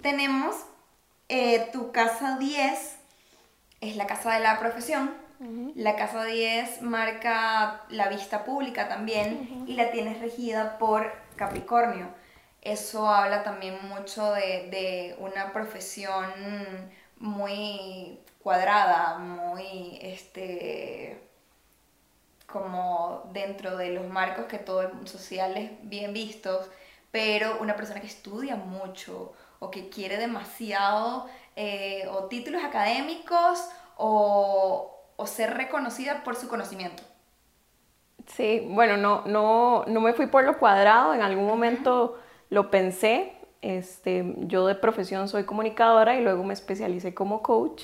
tenemos 0.02 0.56
eh, 1.30 1.70
tu 1.72 1.92
casa 1.92 2.38
10, 2.38 2.98
es 3.82 3.96
la 3.96 4.08
casa 4.08 4.34
de 4.34 4.40
la 4.42 4.60
profesión. 4.60 5.20
La 5.74 5.96
casa 5.96 6.24
10 6.24 6.84
marca 6.84 7.82
la 7.90 8.10
vista 8.10 8.44
pública 8.44 8.88
también 8.88 9.66
y 9.66 9.74
la 9.74 9.90
tienes 9.90 10.20
regida 10.20 10.78
por 10.78 11.12
Capricornio. 11.36 12.10
Eso 12.62 13.10
habla 13.10 13.42
también 13.42 13.80
mucho 13.88 14.34
de, 14.34 14.70
de 14.70 15.16
una 15.18 15.52
profesión 15.52 16.32
muy 17.18 18.20
cuadrada, 18.44 19.18
muy 19.18 19.98
este 20.04 21.20
como 22.52 23.30
dentro 23.34 23.78
de 23.78 23.92
los 23.92 24.08
marcos 24.08 24.46
que 24.46 24.58
todos 24.58 24.92
sociales 25.10 25.72
bien 25.84 26.14
vistos, 26.14 26.70
pero 27.12 27.58
una 27.60 27.76
persona 27.76 28.02
que 28.02 28.08
estudia 28.08 28.56
mucho 28.56 29.34
o 29.60 29.70
que 29.70 29.90
quiere 29.90 30.18
demasiado 30.18 31.28
eh, 31.56 32.08
o 32.10 32.26
títulos 32.26 32.64
académicos 32.64 33.70
o, 33.98 34.98
o, 35.16 35.28
ser 35.28 35.54
reconocida 35.56 36.24
por 36.24 36.36
su 36.36 36.48
conocimiento. 36.48 37.04
Sí, 38.28 38.66
bueno, 38.70 38.98
no, 38.98 39.24
no, 39.26 39.86
no 39.86 40.02
me 40.02 40.14
fui 40.14 40.28
por 40.28 40.44
lo 40.44 40.58
cuadrado, 40.58 41.14
en 41.14 41.22
algún 41.22 41.46
momento 41.46 42.20
lo 42.50 42.72
pensé. 42.72 43.34
Este, 43.62 44.34
yo 44.48 44.66
de 44.66 44.74
profesión 44.74 45.28
soy 45.28 45.44
comunicadora 45.44 46.16
y 46.16 46.24
luego 46.24 46.44
me 46.44 46.54
especialicé 46.54 47.14
como 47.14 47.44
coach, 47.44 47.84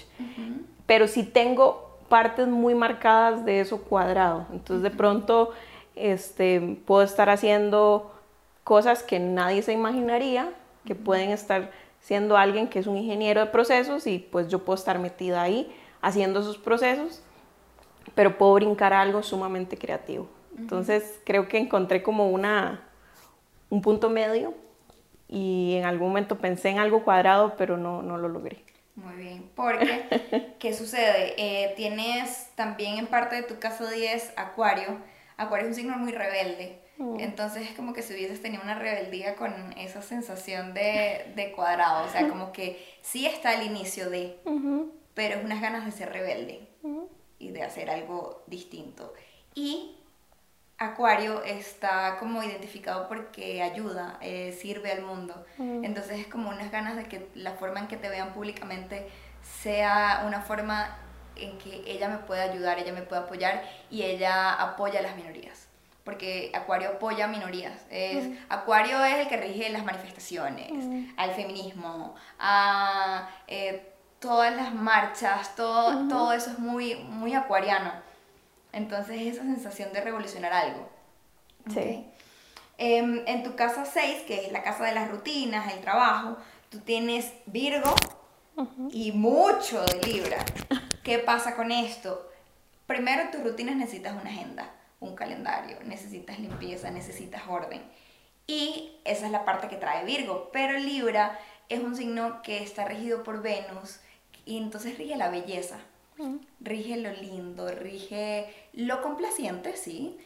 pero 0.88 1.08
sí 1.08 1.24
tengo 1.24 1.87
partes 2.10 2.48
muy 2.48 2.76
marcadas 2.76 3.46
de 3.46 3.60
eso 3.60 3.82
cuadrado. 3.82 4.46
Entonces 4.52 4.84
de 4.84 4.92
pronto 4.92 5.52
este, 5.96 6.80
puedo 6.86 7.02
estar 7.04 7.30
haciendo 7.30 8.12
cosas 8.64 9.04
que 9.04 9.20
nadie 9.20 9.62
se 9.62 9.74
imaginaría, 9.74 10.50
que 10.86 10.96
pueden 10.96 11.32
estar 11.32 11.72
siendo 12.02 12.38
alguien 12.38 12.68
que 12.68 12.80
es 12.80 12.88
un 12.88 12.98
ingeniero 12.98 13.42
de 13.42 13.48
procesos 13.48 14.08
y 14.08 14.20
pues 14.20 14.48
yo 14.48 14.60
puedo 14.60 14.76
estar 14.76 15.00
metida 15.00 15.42
ahí 15.42 15.74
haciendo 16.02 16.40
esos 16.40 16.58
procesos, 16.58 17.22
pero 18.16 18.38
puedo 18.38 18.54
brincar 18.54 18.94
a 18.94 19.02
algo 19.02 19.24
sumamente 19.24 19.78
creativo. 19.78 20.28
Entonces 20.58 21.20
creo 21.24 21.48
que 21.48 21.58
encontré 21.58 22.02
como 22.02 22.30
una, 22.30 22.82
un 23.70 23.82
punto 23.82 24.10
medio 24.10 24.54
y 25.28 25.76
en 25.76 25.86
algún 25.86 26.10
momento 26.10 26.38
pensé 26.38 26.70
en 26.70 26.80
algo 26.80 27.04
cuadrado, 27.04 27.56
pero 27.58 27.78
no, 27.78 28.02
no 28.02 28.18
lo 28.18 28.30
logré. 28.30 28.64
Muy 28.98 29.16
bien, 29.16 29.52
porque, 29.56 30.56
¿qué 30.60 30.74
sucede? 30.74 31.36
Eh, 31.38 31.74
tienes 31.76 32.50
también 32.56 32.98
en 32.98 33.06
parte 33.06 33.36
de 33.36 33.44
tu 33.44 33.60
casa 33.60 33.90
10 33.90 34.34
Acuario. 34.36 34.98
Acuario 35.38 35.68
es 35.68 35.70
un 35.70 35.76
signo 35.76 35.98
muy 35.98 36.12
rebelde. 36.12 36.82
Mm. 36.98 37.20
Entonces 37.20 37.70
es 37.70 37.76
como 37.76 37.94
que 37.94 38.02
si 38.02 38.16
hubieses 38.16 38.42
tenido 38.42 38.64
una 38.64 38.74
rebeldía 38.74 39.36
con 39.36 39.54
esa 39.78 40.02
sensación 40.02 40.74
de, 40.74 41.32
de 41.36 41.52
cuadrado. 41.52 42.08
O 42.08 42.10
sea, 42.10 42.28
como 42.30 42.52
que 42.52 42.84
sí 43.02 43.28
está 43.28 43.52
al 43.52 43.64
inicio 43.68 44.10
de, 44.10 44.40
pero 45.14 45.36
es 45.36 45.46
unas 45.46 45.62
ganas 45.62 45.86
de 45.86 45.92
ser 45.92 46.12
rebelde 46.12 46.68
y 47.38 47.52
de 47.52 47.62
hacer 47.62 47.92
algo 47.92 48.44
distinto. 48.48 49.14
Y 49.54 49.97
Acuario 50.80 51.44
está 51.44 52.18
como 52.20 52.44
identificado 52.44 53.08
porque 53.08 53.64
ayuda, 53.64 54.18
eh, 54.22 54.56
sirve 54.60 54.92
al 54.92 55.02
mundo. 55.02 55.46
Mm. 55.58 55.84
Entonces 55.84 56.20
es 56.20 56.28
como 56.28 56.50
unas 56.50 56.72
ganas 56.72 56.96
de 56.96 57.06
que 57.06 57.30
la 57.34 57.54
forma 57.54 57.80
en 57.80 57.88
que 57.88 57.98
te 57.98 58.10
vean 58.10 58.34
públicamente 58.34 59.10
sea 59.42 60.24
una 60.28 60.42
forma 60.42 60.96
en 61.36 61.58
que 61.58 61.84
ella 61.88 62.10
me 62.10 62.18
pueda 62.18 62.44
ayudar, 62.44 62.78
ella 62.78 62.94
me 62.94 63.02
pueda 63.02 63.24
apoyar 63.24 63.64
y 63.90 64.04
ella 64.04 64.54
apoya 64.54 65.00
a 65.00 65.04
las 65.04 65.16
minorías. 65.16 65.68
Porque 66.04 66.52
Acuario 66.54 66.90
apoya 66.90 67.26
a 67.26 67.28
minorías. 67.28 67.86
Es, 67.90 68.26
mm. 68.26 68.36
Acuario 68.50 69.04
es 69.04 69.18
el 69.18 69.28
que 69.28 69.38
rige 69.38 69.70
las 69.70 69.84
manifestaciones, 69.84 70.72
mm. 70.72 71.06
al 71.18 71.32
feminismo, 71.32 72.16
a 72.40 73.30
eh, 73.48 73.94
todas 74.20 74.56
las 74.56 74.74
marchas, 74.74 75.56
todo, 75.56 76.08
todo 76.08 76.34
eso 76.34 76.52
es 76.52 76.60
muy, 76.60 76.96
muy 76.96 77.34
acuariano. 77.34 77.92
Entonces 78.72 79.22
esa 79.22 79.44
sensación 79.44 79.94
de 79.94 80.02
revolucionar 80.02 80.54
algo. 80.54 80.90
Sí. 81.74 82.06
Em, 82.78 83.24
en 83.26 83.44
tu 83.44 83.56
casa 83.56 83.86
6, 83.86 84.24
que 84.28 84.46
es 84.46 84.52
la 84.52 84.64
casa 84.64 84.84
de 84.86 84.94
las 84.94 85.10
rutinas, 85.10 85.74
el 85.74 85.80
trabajo, 85.80 86.38
tú 86.70 86.80
tienes 86.80 87.34
Virgo 87.46 87.96
y 88.92 89.12
mucho 89.12 89.84
de 89.84 90.08
Libra. 90.08 90.38
¿Qué 91.04 91.20
pasa 91.20 91.56
con 91.56 91.72
esto? 91.72 92.30
Primero, 92.86 93.30
tus 93.32 93.44
rutinas 93.44 93.76
necesitas 93.76 94.14
una 94.14 94.30
agenda, 94.30 94.72
un 95.00 95.16
calendario, 95.16 95.78
necesitas 95.84 96.40
limpieza, 96.40 96.92
necesitas 96.92 97.44
orden. 97.48 97.82
Y 98.46 99.00
esa 99.04 99.26
es 99.26 99.32
la 99.32 99.44
parte 99.44 99.68
que 99.68 99.76
trae 99.76 100.06
Virgo. 100.06 100.50
Pero 100.54 100.78
Libra 100.78 101.40
es 101.70 101.80
un 101.82 101.96
signo 101.96 102.42
que 102.42 102.64
está 102.64 102.86
regido 102.86 103.24
por 103.24 103.42
Venus 103.42 104.00
y 104.46 104.58
entonces 104.58 104.98
rige 104.98 105.18
la 105.18 105.30
belleza. 105.30 105.80
Rige 106.60 106.98
lo 106.98 107.12
lindo, 107.12 107.70
rige 107.70 108.54
lo 108.74 109.02
complaciente, 109.02 109.76
sí, 109.76 110.18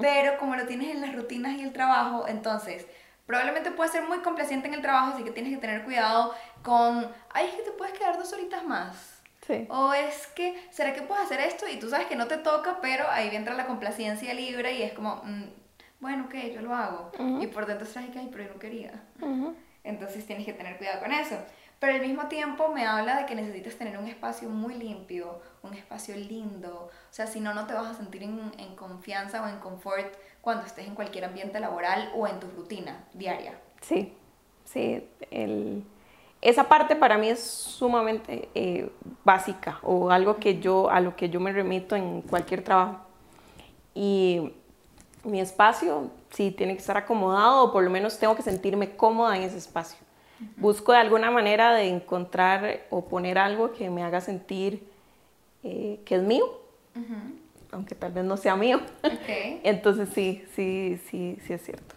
pero 0.00 0.38
como 0.38 0.56
lo 0.56 0.66
tienes 0.66 0.94
en 0.94 1.00
las 1.00 1.14
rutinas 1.14 1.56
y 1.58 1.62
el 1.62 1.72
trabajo, 1.72 2.26
entonces 2.28 2.86
probablemente 3.26 3.70
puede 3.70 3.90
ser 3.90 4.04
muy 4.04 4.18
complaciente 4.18 4.68
en 4.68 4.74
el 4.74 4.82
trabajo, 4.82 5.14
así 5.14 5.22
que 5.22 5.30
tienes 5.30 5.54
que 5.54 5.60
tener 5.60 5.84
cuidado 5.84 6.34
con, 6.62 7.06
ay, 7.30 7.46
es 7.46 7.54
que 7.54 7.62
te 7.62 7.70
puedes 7.72 7.96
quedar 7.96 8.16
dos 8.16 8.32
horitas 8.32 8.64
más. 8.64 9.22
Sí. 9.46 9.66
O 9.70 9.92
es 9.94 10.26
que, 10.28 10.58
¿será 10.70 10.92
que 10.92 11.02
puedes 11.02 11.24
hacer 11.24 11.40
esto? 11.40 11.66
Y 11.68 11.78
tú 11.78 11.88
sabes 11.88 12.06
que 12.06 12.16
no 12.16 12.26
te 12.26 12.38
toca, 12.38 12.78
pero 12.80 13.08
ahí 13.08 13.34
entra 13.34 13.54
la 13.54 13.66
complacencia 13.66 14.34
libre 14.34 14.74
y 14.74 14.82
es 14.82 14.92
como, 14.92 15.22
mm, 15.24 15.44
bueno, 16.00 16.24
ok, 16.26 16.34
yo 16.54 16.60
lo 16.62 16.74
hago. 16.74 17.10
Y 17.40 17.46
por 17.48 17.66
dentro 17.66 17.86
estás 17.86 18.06
que, 18.10 18.18
ay, 18.18 18.28
pero 18.30 18.44
yo 18.44 18.54
no 18.54 18.58
quería. 18.58 18.92
Entonces 19.84 20.26
tienes 20.26 20.44
que 20.44 20.52
tener 20.52 20.76
cuidado 20.76 21.00
con 21.00 21.12
eso. 21.12 21.36
Pero 21.78 21.94
al 21.94 22.00
mismo 22.00 22.26
tiempo 22.26 22.68
me 22.68 22.86
habla 22.86 23.18
de 23.18 23.26
que 23.26 23.36
necesitas 23.36 23.76
tener 23.76 23.98
un 23.98 24.08
espacio 24.08 24.48
muy 24.48 24.74
limpio, 24.74 25.40
un 25.62 25.74
espacio 25.74 26.16
lindo. 26.16 26.90
O 26.90 27.12
sea, 27.12 27.26
si 27.28 27.38
no, 27.38 27.54
no 27.54 27.66
te 27.66 27.74
vas 27.74 27.86
a 27.86 27.94
sentir 27.94 28.22
en, 28.24 28.74
confianza 28.74 29.42
o 29.42 29.48
en 29.48 29.58
confort 29.58 30.12
cuando 30.40 30.66
estés 30.66 30.88
en 30.88 30.94
cualquier 30.94 31.24
ambiente 31.24 31.60
laboral 31.60 32.10
o 32.16 32.26
en 32.26 32.40
tu 32.40 32.48
rutina 32.48 33.04
diaria. 33.12 33.58
Sí, 33.80 34.12
sí. 34.64 35.08
El, 35.30 35.84
esa 36.40 36.64
parte 36.68 36.96
para 36.96 37.16
mí 37.16 37.28
es 37.28 37.40
sumamente 37.40 38.48
eh, 38.54 38.90
básica 39.24 39.78
o 39.82 40.10
algo 40.10 40.36
que 40.36 40.58
yo, 40.58 40.90
a 40.90 41.00
lo 41.00 41.14
que 41.14 41.30
yo 41.30 41.38
me 41.38 41.52
remito 41.52 41.94
en 41.94 42.22
cualquier 42.22 42.64
trabajo. 42.64 42.98
Y 43.94 44.52
mi 45.22 45.40
espacio 45.40 46.10
sí 46.30 46.50
tiene 46.50 46.74
que 46.74 46.80
estar 46.80 46.96
acomodado 46.96 47.64
o 47.64 47.72
por 47.72 47.84
lo 47.84 47.90
menos 47.90 48.18
tengo 48.18 48.34
que 48.34 48.42
sentirme 48.42 48.96
cómoda 48.96 49.36
en 49.36 49.42
ese 49.44 49.58
espacio. 49.58 50.07
Busco 50.56 50.92
de 50.92 50.98
alguna 50.98 51.30
manera 51.30 51.74
de 51.74 51.88
encontrar 51.88 52.80
o 52.90 53.06
poner 53.06 53.38
algo 53.38 53.72
que 53.72 53.90
me 53.90 54.04
haga 54.04 54.20
sentir 54.20 54.86
eh, 55.64 56.00
que 56.04 56.16
es 56.16 56.22
mío, 56.22 56.44
aunque 57.72 57.94
tal 57.94 58.12
vez 58.12 58.24
no 58.24 58.36
sea 58.36 58.54
mío. 58.54 58.80
Entonces 59.64 60.08
sí, 60.14 60.44
sí, 60.54 61.00
sí, 61.10 61.38
sí 61.44 61.52
es 61.52 61.64
cierto. 61.64 61.96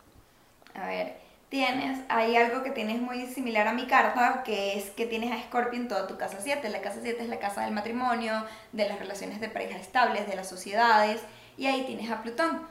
A 0.74 0.88
ver, 0.88 1.18
tienes, 1.50 2.00
hay 2.10 2.36
algo 2.36 2.64
que 2.64 2.72
tienes 2.72 3.00
muy 3.00 3.28
similar 3.28 3.68
a 3.68 3.74
mi 3.74 3.86
carta, 3.86 4.42
que 4.44 4.78
es 4.78 4.90
que 4.90 5.06
tienes 5.06 5.32
a 5.32 5.44
Scorpio 5.44 5.80
en 5.80 5.88
toda 5.88 6.08
tu 6.08 6.18
casa 6.18 6.38
7. 6.40 6.68
La 6.70 6.82
casa 6.82 7.00
7 7.02 7.22
es 7.22 7.30
la 7.30 7.38
casa 7.38 7.62
del 7.62 7.74
matrimonio, 7.74 8.44
de 8.72 8.88
las 8.88 8.98
relaciones 8.98 9.40
de 9.40 9.50
pareja 9.50 9.78
estables, 9.78 10.28
de 10.28 10.36
las 10.36 10.50
sociedades, 10.50 11.22
y 11.58 11.68
ahí 11.68 11.84
tienes 11.86 12.10
a 12.10 12.24
Plutón. 12.24 12.62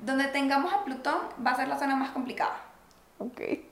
Donde 0.00 0.26
tengamos 0.26 0.72
a 0.72 0.84
Plutón 0.84 1.18
va 1.46 1.52
a 1.52 1.56
ser 1.56 1.68
la 1.68 1.78
zona 1.78 1.94
más 1.94 2.10
complicada. 2.10 2.56
Ok 3.18 3.69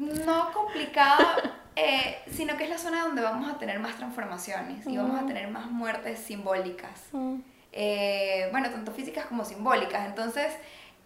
no 0.00 0.50
complicada, 0.52 1.36
eh, 1.76 2.18
sino 2.30 2.56
que 2.56 2.64
es 2.64 2.70
la 2.70 2.78
zona 2.78 3.02
donde 3.02 3.20
vamos 3.20 3.48
a 3.52 3.58
tener 3.58 3.78
más 3.78 3.96
transformaciones 3.96 4.86
y 4.86 4.96
vamos 4.96 5.20
a 5.20 5.26
tener 5.26 5.48
más 5.48 5.70
muertes 5.70 6.18
simbólicas. 6.18 7.08
Eh, 7.72 8.48
bueno, 8.50 8.70
tanto 8.70 8.92
físicas 8.92 9.26
como 9.26 9.44
simbólicas. 9.44 10.06
Entonces, 10.06 10.54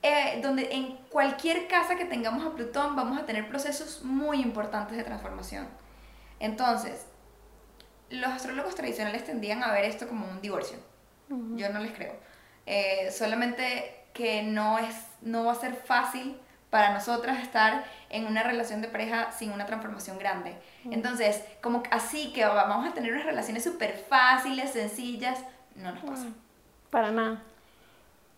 eh, 0.02 0.40
donde 0.42 0.72
en 0.72 0.96
cualquier 1.10 1.66
casa 1.66 1.96
que 1.96 2.04
tengamos 2.04 2.46
a 2.46 2.54
Plutón 2.54 2.94
vamos 2.94 3.18
a 3.18 3.26
tener 3.26 3.48
procesos 3.48 4.02
muy 4.04 4.40
importantes 4.40 4.96
de 4.96 5.02
transformación. 5.02 5.66
Entonces, 6.38 7.06
los 8.10 8.30
astrólogos 8.30 8.76
tradicionales 8.76 9.24
tendían 9.24 9.64
a 9.64 9.72
ver 9.72 9.84
esto 9.84 10.08
como 10.08 10.26
un 10.26 10.40
divorcio. 10.40 10.78
Yo 11.28 11.68
no 11.70 11.80
les 11.80 11.92
creo. 11.92 12.14
solamente 13.10 14.04
que 14.12 14.44
no, 14.44 14.78
es, 14.78 14.94
no 15.22 15.46
va 15.46 15.52
a 15.52 15.56
ser 15.56 15.74
fácil 15.74 16.38
para 16.74 16.92
nosotras 16.92 17.40
estar 17.40 17.84
en 18.10 18.26
una 18.26 18.42
relación 18.42 18.82
de 18.82 18.88
pareja 18.88 19.30
sin 19.30 19.52
una 19.52 19.64
transformación 19.64 20.18
grande. 20.18 20.56
Entonces, 20.90 21.44
como 21.62 21.84
así 21.92 22.32
que 22.32 22.44
vamos 22.44 22.84
a 22.84 22.92
tener 22.92 23.12
unas 23.12 23.26
relaciones 23.26 23.62
súper 23.62 23.96
fáciles, 23.96 24.72
sencillas, 24.72 25.38
no 25.76 25.92
nos 25.92 26.02
pasa. 26.02 26.26
Para 26.90 27.12
nada. 27.12 27.40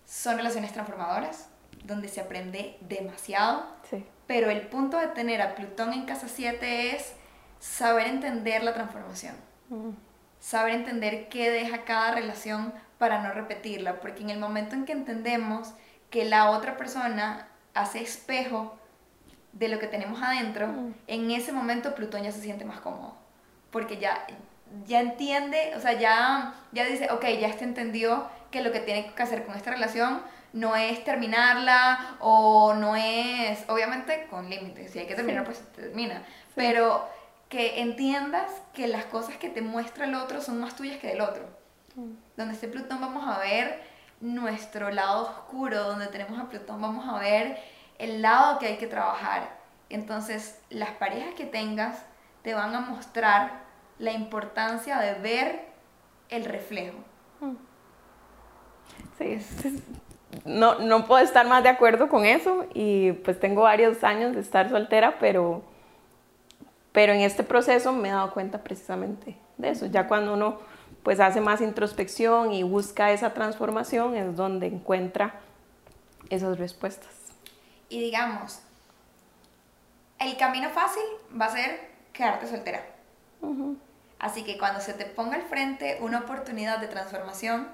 Son 0.04 0.36
relaciones 0.36 0.74
transformadoras, 0.74 1.48
donde 1.84 2.08
se 2.08 2.20
aprende 2.20 2.76
demasiado. 2.82 3.64
Sí. 3.88 4.04
Pero 4.26 4.50
el 4.50 4.68
punto 4.68 4.98
de 4.98 5.06
tener 5.06 5.40
a 5.40 5.54
Plutón 5.54 5.94
en 5.94 6.04
casa 6.04 6.28
7 6.28 6.94
es 6.94 7.14
saber 7.58 8.06
entender 8.06 8.62
la 8.64 8.74
transformación. 8.74 9.34
Saber 10.40 10.74
entender 10.74 11.30
qué 11.30 11.50
deja 11.50 11.86
cada 11.86 12.10
relación 12.10 12.74
para 12.98 13.22
no 13.22 13.32
repetirla. 13.32 13.98
Porque 13.98 14.20
en 14.20 14.28
el 14.28 14.38
momento 14.38 14.74
en 14.74 14.84
que 14.84 14.92
entendemos 14.92 15.72
que 16.10 16.26
la 16.26 16.50
otra 16.50 16.76
persona 16.76 17.48
hace 17.76 18.02
espejo 18.02 18.76
de 19.52 19.68
lo 19.68 19.78
que 19.78 19.86
tenemos 19.86 20.22
adentro, 20.22 20.68
en 21.06 21.30
ese 21.30 21.52
momento 21.52 21.94
Plutón 21.94 22.22
ya 22.22 22.32
se 22.32 22.40
siente 22.40 22.64
más 22.64 22.80
cómodo. 22.80 23.14
Porque 23.70 23.98
ya, 23.98 24.26
ya 24.86 25.00
entiende, 25.00 25.72
o 25.76 25.80
sea, 25.80 25.92
ya, 25.94 26.54
ya 26.72 26.84
dice, 26.84 27.08
ok, 27.10 27.24
ya 27.40 27.48
este 27.48 27.64
entendió 27.64 28.28
que 28.50 28.62
lo 28.62 28.72
que 28.72 28.80
tiene 28.80 29.12
que 29.14 29.22
hacer 29.22 29.44
con 29.44 29.54
esta 29.56 29.70
relación 29.70 30.22
no 30.52 30.76
es 30.76 31.04
terminarla 31.04 32.16
o 32.20 32.74
no 32.74 32.96
es, 32.96 33.64
obviamente 33.68 34.26
con 34.30 34.48
límites, 34.48 34.92
si 34.92 34.98
hay 34.98 35.06
que 35.06 35.14
terminar, 35.14 35.44
pues 35.44 35.58
se 35.58 35.64
termina, 35.64 36.22
pero 36.54 37.06
que 37.48 37.80
entiendas 37.80 38.50
que 38.72 38.86
las 38.86 39.04
cosas 39.04 39.36
que 39.36 39.48
te 39.48 39.60
muestra 39.60 40.06
el 40.06 40.14
otro 40.14 40.40
son 40.40 40.60
más 40.60 40.74
tuyas 40.74 40.98
que 40.98 41.08
del 41.08 41.20
otro. 41.20 41.44
Donde 42.36 42.54
esté 42.54 42.68
Plutón 42.68 43.00
vamos 43.00 43.26
a 43.26 43.38
ver 43.38 43.82
nuestro 44.20 44.90
lado 44.90 45.22
oscuro, 45.24 45.84
donde 45.84 46.06
tenemos 46.06 46.38
a 46.38 46.48
Plutón 46.48 46.80
vamos 46.80 47.06
a 47.08 47.18
ver 47.18 47.58
el 47.98 48.22
lado 48.22 48.58
que 48.58 48.66
hay 48.66 48.76
que 48.76 48.86
trabajar. 48.86 49.56
Entonces, 49.88 50.60
las 50.70 50.90
parejas 50.90 51.34
que 51.34 51.44
tengas 51.44 52.02
te 52.42 52.54
van 52.54 52.74
a 52.74 52.80
mostrar 52.80 53.64
la 53.98 54.12
importancia 54.12 54.98
de 54.98 55.14
ver 55.14 55.66
el 56.28 56.44
reflejo. 56.44 56.98
Sí, 59.18 59.40
no, 60.44 60.78
no 60.78 61.06
puedo 61.06 61.24
estar 61.24 61.46
más 61.46 61.62
de 61.62 61.70
acuerdo 61.70 62.08
con 62.08 62.24
eso 62.24 62.66
y 62.74 63.12
pues 63.12 63.40
tengo 63.40 63.62
varios 63.62 64.04
años 64.04 64.34
de 64.34 64.40
estar 64.40 64.68
soltera, 64.68 65.18
pero, 65.18 65.62
pero 66.92 67.12
en 67.12 67.20
este 67.20 67.42
proceso 67.42 67.92
me 67.92 68.08
he 68.08 68.12
dado 68.12 68.32
cuenta 68.32 68.62
precisamente 68.62 69.36
de 69.56 69.70
eso. 69.70 69.86
Ya 69.86 70.06
cuando 70.06 70.34
uno 70.34 70.58
pues 71.06 71.20
hace 71.20 71.40
más 71.40 71.60
introspección 71.60 72.52
y 72.52 72.64
busca 72.64 73.12
esa 73.12 73.32
transformación 73.32 74.16
es 74.16 74.34
donde 74.34 74.66
encuentra 74.66 75.36
esas 76.30 76.58
respuestas. 76.58 77.12
Y 77.88 78.00
digamos, 78.00 78.58
el 80.18 80.36
camino 80.36 80.68
fácil 80.70 81.04
va 81.40 81.44
a 81.44 81.50
ser 81.50 81.92
quedarte 82.12 82.48
soltera. 82.48 82.84
Así 84.18 84.42
que 84.42 84.58
cuando 84.58 84.80
se 84.80 84.94
te 84.94 85.04
ponga 85.04 85.36
al 85.36 85.42
frente 85.42 85.98
una 86.00 86.18
oportunidad 86.18 86.80
de 86.80 86.88
transformación, 86.88 87.68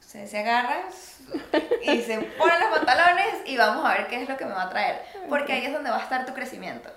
se, 0.00 0.26
se 0.26 0.38
agarra 0.40 0.80
y 1.84 2.02
se 2.02 2.18
ponen 2.36 2.58
los 2.58 2.78
pantalones 2.78 3.42
y 3.46 3.56
vamos 3.56 3.84
a 3.84 3.94
ver 3.94 4.08
qué 4.08 4.20
es 4.20 4.28
lo 4.28 4.36
que 4.36 4.44
me 4.44 4.54
va 4.54 4.62
a 4.64 4.70
traer. 4.70 5.02
Porque 5.28 5.52
ahí 5.52 5.66
es 5.66 5.72
donde 5.72 5.90
va 5.90 5.98
a 5.98 6.02
estar 6.02 6.26
tu 6.26 6.34
crecimiento. 6.34 6.90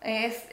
Es, 0.00 0.46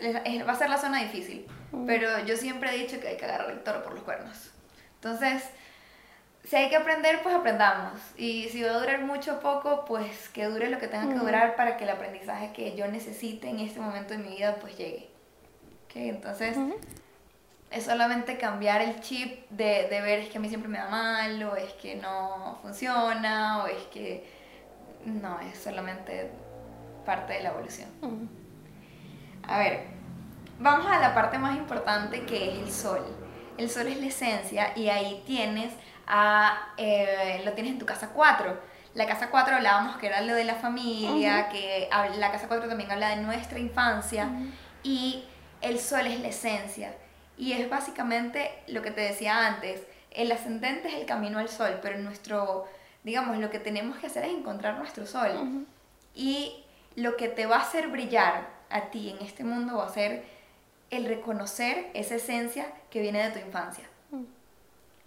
va 0.48 0.52
a 0.52 0.56
ser 0.56 0.70
la 0.70 0.78
zona 0.78 1.02
difícil. 1.02 1.48
Pero 1.86 2.20
yo 2.26 2.36
siempre 2.36 2.74
he 2.74 2.78
dicho 2.78 3.00
que 3.00 3.08
hay 3.08 3.18
que 3.18 3.26
agarrar 3.26 3.52
el 3.52 3.64
toro 3.64 3.84
por 3.84 3.94
los 3.94 4.04
cuernos. 4.04 4.52
Entonces, 4.96 5.50
si 6.44 6.56
hay 6.56 6.70
que 6.70 6.76
aprender, 6.76 7.22
pues 7.24 7.34
aprendamos. 7.34 8.00
Y 8.18 8.50
si 8.50 8.62
va 8.62 8.72
a 8.72 8.80
durar 8.80 9.02
mucho 9.04 9.36
o 9.36 9.40
poco, 9.40 9.86
pues 9.86 10.30
que 10.30 10.46
dure 10.46 10.70
lo 10.70 10.80
que 10.80 10.88
tenga 10.88 11.08
que 11.14 11.20
durar 11.20 11.56
para 11.56 11.78
que 11.78 11.86
el 11.86 11.92
aprendizaje 11.92 12.52
que 12.52 12.76
yo 12.76 12.88
necesite 12.88 13.50
en 13.50 13.60
este 13.60 13.80
momento 13.80 14.14
de 14.14 14.20
mi 14.20 14.36
vida, 14.36 14.58
pues 14.60 14.78
llegue. 14.78 15.10
¿Okay? 15.86 16.10
Entonces, 16.10 16.58
es 17.70 17.86
solamente 17.86 18.38
cambiar 18.38 18.82
el 18.82 19.00
chip 19.00 19.50
de, 19.50 19.88
de, 19.90 20.02
ver 20.02 20.20
es 20.20 20.30
que 20.30 20.38
a 20.38 20.42
mí 20.42 20.50
siempre 20.50 20.70
me 20.70 20.78
da 20.78 20.90
mal, 20.90 21.42
o 21.44 21.56
es 21.56 21.72
que 21.74 21.96
no 21.96 22.60
funciona, 22.62 23.64
o 23.64 23.68
es 23.68 23.84
que 23.86 24.26
no, 25.06 25.40
es 25.40 25.58
solamente 25.58 26.32
parte 27.06 27.34
de 27.34 27.44
la 27.44 27.50
evolución. 27.50 27.90
A 29.52 29.58
ver, 29.58 29.82
vamos 30.60 30.88
a 30.90 30.98
la 31.00 31.14
parte 31.14 31.38
más 31.38 31.58
importante 31.58 32.22
que 32.22 32.54
es 32.54 32.60
el 32.60 32.72
sol. 32.72 33.06
El 33.58 33.70
sol 33.70 33.88
es 33.88 34.00
la 34.00 34.06
esencia 34.06 34.72
y 34.78 34.88
ahí 34.88 35.22
tienes 35.26 35.74
a, 36.08 36.70
eh, 36.78 37.42
lo 37.44 37.52
tienes 37.52 37.74
en 37.74 37.80
tu 37.80 37.86
casa 37.86 38.12
4. 38.14 38.58
La 38.94 39.06
casa 39.08 39.30
4 39.30 39.58
hablábamos 39.58 39.98
que 39.98 40.08
era 40.08 40.22
lo 40.22 40.34
de 40.36 40.46
la 40.46 40.56
familia, 40.56 41.50
que 41.50 41.90
la 42.18 42.32
casa 42.32 42.48
4 42.48 42.70
también 42.70 42.90
habla 42.92 43.10
de 43.10 43.18
nuestra 43.18 43.60
infancia 43.60 44.30
y 44.84 45.26
el 45.60 45.80
sol 45.80 46.08
es 46.08 46.22
la 46.22 46.30
esencia 46.30 46.96
y 47.38 47.52
es 47.52 47.70
básicamente 47.70 48.52
lo 48.68 48.82
que 48.82 48.92
te 48.92 49.02
decía 49.02 49.48
antes, 49.48 49.82
el 50.12 50.32
ascendente 50.32 50.88
es 50.88 50.94
el 50.94 51.06
camino 51.06 51.40
al 51.40 51.50
sol, 51.50 51.78
pero 51.82 51.98
nuestro, 51.98 52.70
digamos, 53.04 53.38
lo 53.38 53.50
que 53.50 53.60
tenemos 53.60 53.98
que 53.98 54.08
hacer 54.08 54.24
es 54.24 54.32
encontrar 54.32 54.78
nuestro 54.78 55.06
sol. 55.06 55.66
Y 56.16 56.64
lo 56.96 57.18
que 57.18 57.28
te 57.28 57.48
va 57.48 57.58
a 57.58 57.62
hacer 57.62 57.90
brillar 57.90 58.61
a 58.72 58.90
ti 58.92 59.10
en 59.10 59.26
este 59.26 59.44
mundo 59.44 59.78
va 59.78 59.86
a 59.86 59.90
ser 59.90 60.24
el 60.90 61.06
reconocer 61.06 61.90
esa 61.94 62.16
esencia 62.16 62.68
que 62.90 63.02
viene 63.02 63.24
de 63.24 63.32
tu 63.32 63.46
infancia. 63.46 63.86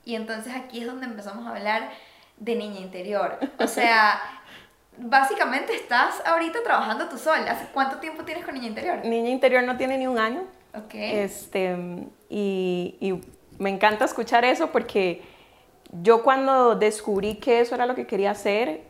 Y 0.05 0.17
entonces 0.17 0.55
aquí 0.55 0.81
es 0.81 0.87
donde 0.87 1.07
empezamos 1.07 1.47
a 1.47 1.51
hablar 1.57 1.91
de 2.37 2.57
niña 2.57 2.81
interior. 2.81 3.39
O 3.59 3.67
sea, 3.67 4.21
básicamente 4.99 5.75
estás 5.75 6.23
ahorita 6.27 6.63
trabajando 6.63 7.09
tu 7.09 7.19
sol. 7.19 7.39
¿Hace 7.49 7.67
cuánto 7.73 7.99
tiempo 7.99 8.25
tienes 8.25 8.45
con 8.45 8.55
niña 8.55 8.69
interior? 8.69 9.05
Niña 9.05 9.31
interior 9.31 9.63
no 9.65 9.77
tiene 9.77 9.99
ni 9.99 10.07
un 10.07 10.19
año. 10.19 10.43
Este, 10.93 11.77
y, 12.29 13.21
me 13.59 13.71
encanta 13.71 14.05
escuchar 14.05 14.45
eso 14.45 14.73
porque 14.73 15.23
yo 16.03 16.25
cuando 16.25 16.75
descubrí 16.75 17.37
que 17.37 17.61
eso 17.61 17.77
era 17.77 17.87
lo 17.87 17.95
que 17.95 18.05
quería 18.05 18.33
hacer, 18.33 18.83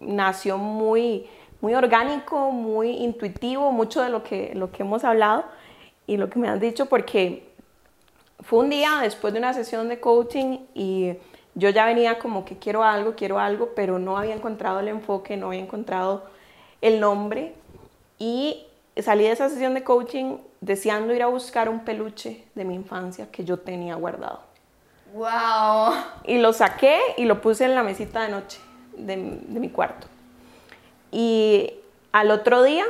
nació 0.00 0.58
muy, 0.58 1.28
muy 1.60 1.74
orgánico, 1.74 2.50
muy 2.50 2.90
intuitivo, 2.90 3.72
mucho 3.72 4.02
de 4.02 4.08
lo 4.08 4.22
que, 4.22 4.52
lo 4.54 4.70
que 4.70 4.82
hemos 4.82 5.04
hablado 5.04 5.44
y 6.06 6.16
lo 6.16 6.30
que 6.30 6.38
me 6.38 6.48
han 6.48 6.60
dicho, 6.60 6.86
porque 6.86 7.50
fue 8.40 8.60
un 8.60 8.70
día 8.70 8.98
después 9.02 9.32
de 9.32 9.38
una 9.38 9.52
sesión 9.52 9.88
de 9.88 10.00
coaching 10.00 10.58
y 10.74 11.14
yo 11.54 11.68
ya 11.70 11.84
venía 11.84 12.18
como 12.18 12.44
que 12.44 12.58
quiero 12.58 12.82
algo, 12.82 13.14
quiero 13.14 13.38
algo, 13.38 13.70
pero 13.74 13.98
no 13.98 14.16
había 14.16 14.34
encontrado 14.34 14.80
el 14.80 14.88
enfoque, 14.88 15.36
no 15.36 15.48
había 15.48 15.60
encontrado 15.60 16.24
el 16.80 17.00
nombre 17.00 17.54
y 18.18 18.66
salí 18.96 19.24
de 19.24 19.32
esa 19.32 19.48
sesión 19.48 19.74
de 19.74 19.84
coaching 19.84 20.38
deseando 20.60 21.14
ir 21.14 21.22
a 21.22 21.26
buscar 21.26 21.68
un 21.68 21.80
peluche 21.80 22.44
de 22.54 22.64
mi 22.64 22.74
infancia 22.74 23.30
que 23.30 23.44
yo 23.44 23.58
tenía 23.58 23.94
guardado. 23.94 24.40
¡Wow! 25.12 25.94
Y 26.24 26.38
lo 26.38 26.52
saqué 26.52 26.98
y 27.16 27.24
lo 27.24 27.40
puse 27.40 27.64
en 27.64 27.74
la 27.74 27.82
mesita 27.82 28.22
de 28.22 28.28
noche 28.30 28.60
de, 28.96 29.16
de 29.16 29.60
mi 29.60 29.68
cuarto. 29.68 30.06
Y 31.10 31.74
al 32.12 32.30
otro 32.30 32.62
día 32.62 32.84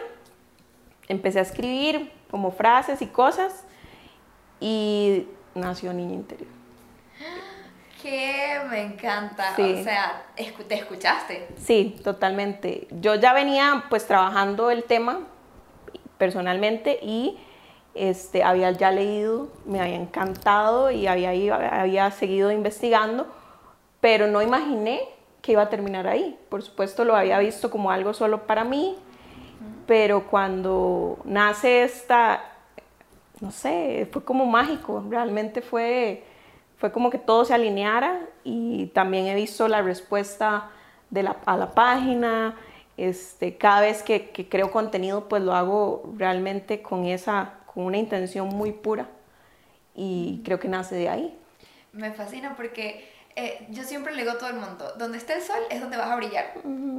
empecé 1.09 1.39
a 1.39 1.43
escribir 1.43 2.13
como 2.31 2.53
frases 2.53 3.03
y 3.03 3.07
cosas 3.07 3.65
y 4.61 5.27
nació 5.55 5.93
Niña 5.93 6.15
Interior. 6.15 6.49
Que 8.03 8.61
me 8.71 8.83
encanta. 8.83 9.53
O 9.53 9.85
sea, 9.85 10.25
¿te 10.37 10.75
escuchaste? 10.75 11.49
Sí, 11.59 12.01
totalmente. 12.03 12.87
Yo 12.91 13.15
ya 13.17 13.33
venía 13.35 13.85
pues 13.91 14.07
trabajando 14.07 14.71
el 14.71 14.85
tema 14.85 15.21
personalmente 16.17 16.99
y 17.03 17.39
este, 17.95 18.43
había 18.43 18.71
ya 18.71 18.91
leído, 18.91 19.49
me 19.67 19.81
había 19.81 19.97
encantado 19.97 20.91
y 20.91 21.07
había, 21.07 21.31
había 21.81 22.11
seguido 22.11 22.53
investigando, 22.53 23.27
pero 24.01 24.29
no 24.29 24.41
imaginé 24.41 25.01
que 25.43 25.53
iba 25.53 25.63
a 25.63 25.69
terminar 25.69 26.07
ahí. 26.07 26.39
Por 26.49 26.63
supuesto 26.63 27.05
lo 27.05 27.17
había 27.17 27.39
visto 27.39 27.71
como 27.71 27.91
algo 27.91 28.13
solo 28.15 28.47
para 28.47 28.65
mí, 28.65 28.97
pero 29.87 30.27
cuando 30.29 31.19
nace 31.25 31.83
esta, 31.83 32.45
no 33.41 33.51
sé, 33.51 34.09
fue 34.13 34.25
como 34.25 34.47
mágico, 34.47 35.05
realmente 35.09 35.63
fue, 35.63 36.25
fue 36.77 36.93
como 36.93 37.11
que 37.11 37.19
todo 37.19 37.45
se 37.45 37.55
alineara 37.55 38.21
y 38.45 38.87
también 38.89 39.27
he 39.27 39.35
visto 39.35 39.69
la 39.69 39.83
respuesta 39.83 40.71
de 41.11 41.23
la, 41.23 41.37
a 41.45 41.57
la 41.57 41.75
página, 41.75 42.57
este, 42.97 43.57
cada 43.57 43.81
vez 43.81 44.03
que, 44.03 44.31
que, 44.31 44.49
creo 44.49 44.71
contenido, 44.71 45.29
pues 45.29 45.43
lo 45.43 45.55
hago 45.55 46.13
realmente 46.17 46.83
con, 46.83 47.07
esa, 47.07 47.55
con 47.67 47.85
una 47.85 47.97
intención 47.97 48.49
muy 48.49 48.73
pura 48.73 49.09
y 49.95 50.43
creo 50.45 50.61
que 50.61 50.69
nace 50.69 50.95
de 50.95 51.09
ahí. 51.09 51.39
Me 51.93 52.13
fascina 52.13 52.55
porque 52.57 53.05
eh, 53.41 53.67
yo 53.71 53.85
siempre 53.85 54.13
le 54.13 54.23
digo 54.23 54.33
a 54.33 54.39
todo 54.39 54.51
el 54.51 54.57
mundo, 54.57 54.93
donde 54.99 55.19
está 55.19 55.35
el 55.35 55.43
sol 55.43 55.61
es 55.71 55.81
donde 55.81 55.97
vas 55.97 56.11
a 56.11 56.17
brillar. 56.17 56.53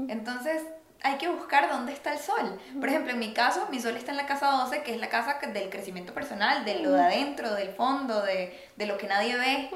Entonces, 0.08 0.64
hay 1.04 1.18
que 1.18 1.30
buscar 1.30 1.70
dónde 1.70 1.94
está 1.94 2.14
el 2.14 2.20
sol. 2.20 2.60
Por 2.80 2.90
ejemplo, 2.90 3.12
en 3.12 3.20
mi 3.20 3.34
caso, 3.34 3.68
mi 3.72 3.80
sol 3.80 3.96
está 3.96 4.12
en 4.12 4.18
la 4.18 4.26
casa 4.26 4.52
12, 4.52 4.84
que 4.84 4.94
es 4.94 5.00
la 5.00 5.10
casa 5.10 5.40
del 5.54 5.70
crecimiento 5.70 6.14
personal, 6.14 6.64
de 6.64 6.80
lo 6.80 6.92
de 6.92 7.02
adentro, 7.02 7.54
del 7.54 7.70
fondo, 7.70 8.22
de, 8.22 8.60
de 8.76 8.86
lo 8.86 8.98
que 8.98 9.08
nadie 9.08 9.36
ve. 9.36 9.70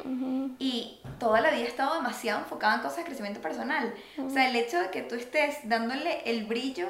Y 0.59 0.99
toda 1.19 1.41
la 1.41 1.49
vida 1.51 1.63
he 1.63 1.67
estado 1.67 1.95
demasiado 1.95 2.41
enfocada 2.41 2.75
en 2.75 2.81
cosas 2.81 2.97
de 2.97 3.03
crecimiento 3.05 3.41
personal. 3.41 3.93
O 4.23 4.29
sea, 4.29 4.49
el 4.49 4.55
hecho 4.55 4.79
de 4.79 4.89
que 4.89 5.01
tú 5.01 5.15
estés 5.15 5.57
dándole 5.63 6.21
el 6.25 6.45
brillo 6.45 6.87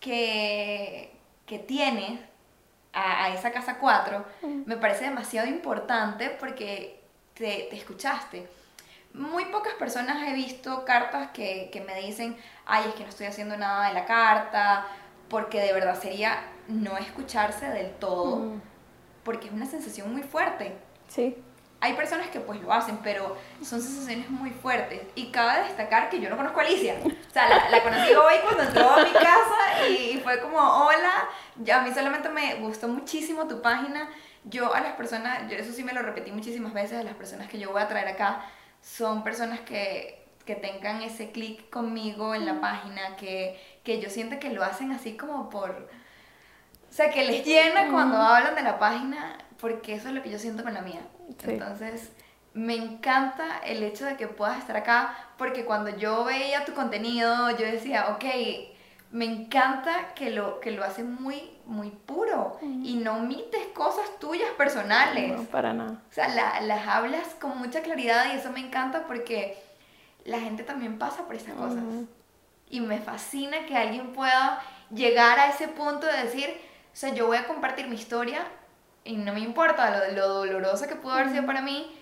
que, 0.00 1.12
que 1.46 1.58
tienes 1.58 2.20
a, 2.92 3.32
esa 3.34 3.52
casa 3.52 3.78
4 3.78 4.24
mm. 4.42 4.62
me 4.66 4.76
parece 4.76 5.04
demasiado 5.04 5.46
importante 5.46 6.30
porque 6.30 7.00
te, 7.34 7.68
te, 7.70 7.76
escuchaste. 7.76 8.48
Muy 9.12 9.46
pocas 9.46 9.74
personas 9.74 10.28
he 10.28 10.34
visto 10.34 10.84
cartas 10.84 11.30
que, 11.32 11.70
que 11.72 11.80
me 11.80 12.00
dicen, 12.00 12.36
ay, 12.66 12.84
es 12.88 12.94
que 12.94 13.02
no 13.02 13.08
estoy 13.08 13.26
haciendo 13.26 13.56
nada 13.56 13.88
de 13.88 13.94
la 13.94 14.04
carta, 14.04 14.86
porque 15.28 15.60
de 15.60 15.72
verdad 15.72 16.00
sería 16.00 16.44
no 16.68 16.96
escucharse 16.98 17.66
del 17.66 17.92
todo, 17.94 18.36
mm. 18.36 18.60
porque 19.24 19.48
es 19.48 19.52
una 19.52 19.66
sensación 19.66 20.12
muy 20.12 20.22
fuerte. 20.22 20.76
Sí 21.08 21.36
hay 21.80 21.92
personas 21.92 22.28
que 22.28 22.40
pues 22.40 22.60
lo 22.60 22.72
hacen, 22.72 22.98
pero 23.02 23.36
son 23.62 23.80
sensaciones 23.80 24.28
muy 24.30 24.50
fuertes. 24.50 25.00
Y 25.14 25.30
cabe 25.30 25.64
destacar 25.64 26.10
que 26.10 26.20
yo 26.20 26.28
no 26.28 26.36
conozco 26.36 26.60
a 26.60 26.64
Alicia. 26.64 26.96
O 27.04 27.30
sea, 27.32 27.68
la, 27.70 27.82
conocí 27.82 28.12
hoy 28.14 28.34
cuando 28.42 28.64
entró 28.64 28.90
a 28.90 29.04
mi 29.04 29.12
casa 29.12 29.88
y, 29.88 30.18
fue 30.18 30.40
como, 30.40 30.58
hola, 30.58 31.28
ya 31.56 31.80
a 31.80 31.84
mí 31.84 31.92
solamente 31.94 32.28
me 32.30 32.56
gustó 32.56 32.88
muchísimo 32.88 33.46
tu 33.46 33.62
página. 33.62 34.08
Yo 34.44 34.74
a 34.74 34.80
las 34.80 34.94
personas, 34.94 35.48
yo 35.48 35.56
eso 35.56 35.72
sí 35.72 35.84
me 35.84 35.92
lo 35.92 36.02
repetí 36.02 36.32
muchísimas 36.32 36.72
veces, 36.72 36.98
a 36.98 37.02
las 37.04 37.14
personas 37.14 37.48
que 37.48 37.58
yo 37.58 37.70
voy 37.70 37.82
a 37.82 37.86
traer 37.86 38.08
acá, 38.08 38.44
son 38.82 39.22
personas 39.24 39.60
que, 39.60 40.24
que 40.44 40.54
tengan 40.54 41.02
ese 41.02 41.30
clic 41.30 41.68
conmigo 41.70 42.34
en 42.34 42.46
la 42.46 42.60
página, 42.60 43.16
que, 43.16 43.60
que 43.84 44.00
yo 44.00 44.10
siento 44.10 44.38
que 44.38 44.50
lo 44.50 44.64
hacen 44.64 44.92
así 44.92 45.16
como 45.16 45.50
por... 45.50 45.70
O 45.70 46.92
sea, 46.92 47.10
que 47.10 47.24
les 47.24 47.44
llena 47.44 47.90
cuando 47.90 48.16
hablan 48.16 48.54
de 48.54 48.62
la 48.62 48.78
página, 48.78 49.36
porque 49.60 49.94
eso 49.94 50.08
es 50.08 50.14
lo 50.14 50.22
que 50.22 50.30
yo 50.30 50.38
siento 50.38 50.62
con 50.62 50.72
la 50.72 50.80
mía. 50.80 51.02
Entonces, 51.44 52.10
me 52.54 52.74
encanta 52.74 53.58
el 53.58 53.82
hecho 53.82 54.06
de 54.06 54.16
que 54.16 54.26
puedas 54.26 54.58
estar 54.58 54.76
acá, 54.76 55.14
porque 55.36 55.64
cuando 55.64 55.90
yo 55.90 56.24
veía 56.24 56.64
tu 56.64 56.72
contenido, 56.72 57.50
yo 57.50 57.66
decía, 57.66 58.08
ok, 58.08 58.24
me 59.10 59.24
encanta 59.24 60.14
que 60.14 60.30
lo, 60.30 60.60
que 60.60 60.70
lo 60.70 60.84
haces 60.84 61.04
muy, 61.04 61.50
muy 61.68 61.90
puro 61.90 62.56
y 62.62 62.96
no 62.96 63.18
omites 63.18 63.66
cosas 63.74 64.18
tuyas 64.18 64.50
personales. 64.56 65.36
No, 65.36 65.44
para 65.44 65.74
nada. 65.74 66.02
O 66.10 66.12
sea, 66.12 66.28
las 66.62 66.88
hablas 66.88 67.36
con 67.38 67.58
mucha 67.58 67.82
claridad 67.82 68.32
y 68.32 68.36
eso 68.36 68.50
me 68.50 68.60
encanta 68.60 69.06
porque 69.06 69.62
la 70.24 70.40
gente 70.40 70.64
también 70.64 70.98
pasa 70.98 71.26
por 71.26 71.34
esas 71.36 71.54
cosas. 71.54 71.82
Y 72.70 72.80
me 72.80 72.98
fascina 72.98 73.66
que 73.66 73.76
alguien 73.76 74.12
pueda 74.14 74.62
llegar 74.90 75.38
a 75.38 75.50
ese 75.50 75.68
punto 75.68 76.06
de 76.06 76.24
decir, 76.24 76.48
o 76.48 76.96
sea, 76.96 77.12
yo 77.12 77.26
voy 77.26 77.36
a 77.36 77.46
compartir 77.46 77.86
mi 77.86 77.96
historia 77.96 78.40
y 79.04 79.16
no 79.16 79.34
me 79.34 79.40
importa 79.40 79.90
lo, 79.90 80.14
lo 80.14 80.28
doloroso 80.28 80.88
que 80.88 80.96
pudo 80.96 81.12
haber 81.12 81.30
sido 81.30 81.44
para 81.44 81.60
mí, 81.60 81.94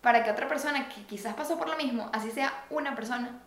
para 0.00 0.24
que 0.24 0.30
otra 0.30 0.48
persona 0.48 0.88
que 0.88 1.02
quizás 1.04 1.34
pasó 1.34 1.56
por 1.56 1.68
lo 1.68 1.76
mismo, 1.76 2.10
así 2.12 2.32
sea 2.32 2.64
una 2.68 2.96
persona, 2.96 3.40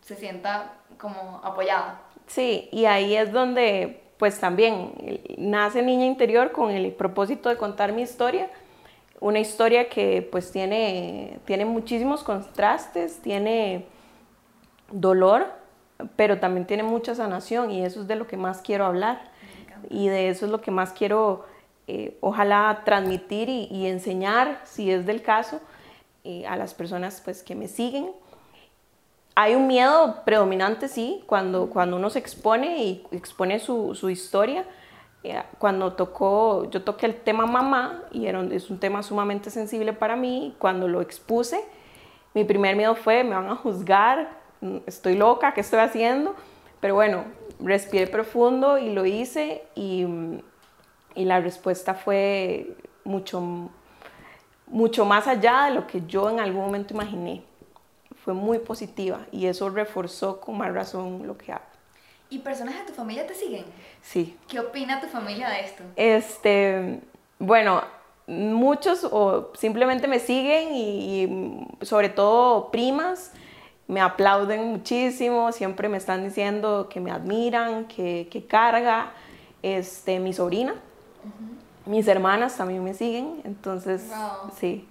se 0.00 0.14
sienta 0.14 0.72
como 0.98 1.40
apoyada. 1.42 2.00
Sí, 2.26 2.68
y 2.72 2.86
ahí 2.86 3.16
es 3.16 3.32
donde 3.32 4.03
pues 4.18 4.38
también 4.38 4.92
nace 5.36 5.82
Niña 5.82 6.06
Interior 6.06 6.52
con 6.52 6.70
el 6.70 6.92
propósito 6.92 7.48
de 7.48 7.56
contar 7.56 7.92
mi 7.92 8.02
historia, 8.02 8.50
una 9.20 9.40
historia 9.40 9.88
que 9.88 10.26
pues 10.30 10.52
tiene, 10.52 11.38
tiene 11.44 11.64
muchísimos 11.64 12.22
contrastes, 12.22 13.20
tiene 13.22 13.86
dolor, 14.90 15.46
pero 16.16 16.38
también 16.38 16.66
tiene 16.66 16.82
mucha 16.82 17.14
sanación 17.14 17.70
y 17.70 17.84
eso 17.84 18.02
es 18.02 18.08
de 18.08 18.16
lo 18.16 18.26
que 18.26 18.36
más 18.36 18.60
quiero 18.60 18.84
hablar 18.84 19.20
y 19.88 20.08
de 20.08 20.28
eso 20.28 20.46
es 20.46 20.52
lo 20.52 20.60
que 20.60 20.70
más 20.70 20.92
quiero 20.92 21.44
eh, 21.86 22.16
ojalá 22.20 22.82
transmitir 22.84 23.48
y, 23.48 23.86
enseñar, 23.86 24.60
si 24.64 24.90
es 24.90 25.04
del 25.04 25.22
caso, 25.22 25.60
eh, 26.24 26.46
a 26.46 26.56
las 26.56 26.72
personas 26.72 27.20
pues, 27.22 27.42
que 27.42 27.54
me 27.54 27.68
siguen. 27.68 28.10
Hay 29.34 29.54
un 29.54 29.66
miedo 29.66 30.22
predominante, 30.24 30.88
sí, 30.88 31.22
cuando, 31.26 31.68
cuando 31.68 31.96
uno 31.96 32.10
se 32.10 32.18
expone 32.20 32.82
y 32.84 33.06
expone 33.10 33.58
su, 33.58 33.94
su 33.94 34.10
historia. 34.10 34.64
Eh, 35.24 35.42
cuando 35.58 35.94
tocó, 35.94 36.70
yo 36.70 36.82
toqué 36.82 37.06
el 37.06 37.16
tema 37.16 37.46
mamá 37.46 38.02
y 38.12 38.26
era, 38.26 38.42
es 38.52 38.70
un 38.70 38.78
tema 38.78 39.02
sumamente 39.02 39.50
sensible 39.50 39.92
para 39.92 40.16
mí. 40.16 40.54
Cuando 40.58 40.86
lo 40.86 41.00
expuse, 41.00 41.64
mi 42.34 42.44
primer 42.44 42.76
miedo 42.76 42.94
fue, 42.94 43.24
me 43.24 43.34
van 43.34 43.48
a 43.48 43.56
juzgar, 43.56 44.28
estoy 44.86 45.16
loca, 45.16 45.54
¿qué 45.54 45.62
estoy 45.62 45.80
haciendo? 45.80 46.34
Pero 46.80 46.94
bueno, 46.94 47.24
respiré 47.58 48.06
profundo 48.06 48.78
y 48.78 48.90
lo 48.92 49.06
hice 49.06 49.64
y 49.74 50.06
y 51.14 51.24
la 51.24 51.40
respuesta 51.40 51.94
fue 51.94 52.76
mucho, 53.04 53.70
mucho 54.66 55.04
más 55.04 55.26
allá 55.26 55.66
de 55.66 55.74
lo 55.74 55.86
que 55.86 56.02
yo 56.06 56.28
en 56.30 56.40
algún 56.40 56.62
momento 56.62 56.94
imaginé. 56.94 57.42
Fue 58.24 58.34
muy 58.34 58.58
positiva 58.58 59.20
y 59.30 59.46
eso 59.46 59.68
reforzó 59.68 60.40
con 60.40 60.58
más 60.58 60.72
razón 60.72 61.26
lo 61.26 61.36
que 61.36 61.52
hago. 61.52 61.64
¿Y 62.30 62.38
personas 62.38 62.74
de 62.78 62.86
tu 62.86 62.92
familia 62.92 63.26
te 63.26 63.34
siguen? 63.34 63.64
Sí. 64.02 64.36
¿Qué 64.48 64.58
opina 64.58 65.00
tu 65.00 65.06
familia 65.06 65.48
de 65.50 65.60
esto? 65.60 65.82
Este, 65.96 67.00
bueno, 67.38 67.82
muchos 68.26 69.04
o 69.04 69.52
simplemente 69.54 70.08
me 70.08 70.18
siguen 70.18 70.74
y, 70.74 71.66
sobre 71.82 72.08
todo 72.08 72.70
primas 72.70 73.32
me 73.86 74.00
aplauden 74.00 74.64
muchísimo, 74.64 75.52
siempre 75.52 75.90
me 75.90 75.98
están 75.98 76.24
diciendo 76.24 76.88
que 76.88 77.00
me 77.00 77.10
admiran, 77.10 77.86
que, 77.86 78.28
que 78.30 78.46
carga, 78.46 79.12
este, 79.62 80.18
mi 80.20 80.32
sobrina 80.32 80.74
mis 81.86 82.08
hermanas 82.08 82.56
también 82.56 82.82
me 82.82 82.94
siguen, 82.94 83.40
entonces 83.44 84.10
sí. 84.58 84.88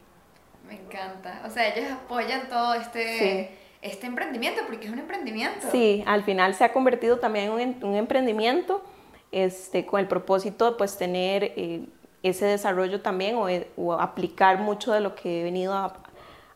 Me 0.67 0.76
encanta. 0.76 1.41
O 1.45 1.49
sea, 1.49 1.73
ellos 1.73 1.91
apoyan 1.91 2.47
todo 2.49 2.73
este, 2.73 3.52
este 3.82 4.08
emprendimiento 4.08 4.62
porque 4.67 4.88
es 4.88 4.93
un 4.93 4.99
emprendimiento. 4.99 5.67
Sí, 5.71 6.04
al 6.06 6.23
final 6.23 6.56
se 6.56 6.63
ha 6.63 6.73
convertido 6.73 7.19
también 7.19 7.60
en 7.60 7.84
un, 7.84 7.95
emprendimiento 7.95 8.84
este, 9.32 9.86
con 9.86 9.99
el 9.99 10.08
propósito 10.08 10.71
de 10.71 10.78
pues, 10.78 10.97
tener 10.97 11.54
eh, 11.56 11.86
ese 12.23 12.45
desarrollo 12.45 13.02
también 13.02 13.36
o, 13.36 13.47
o, 13.78 13.93
aplicar 13.93 14.60
mucho 14.60 14.93
de 14.93 15.02
lo 15.02 15.15
que 15.15 15.41
he 15.41 15.43
venido 15.43 15.93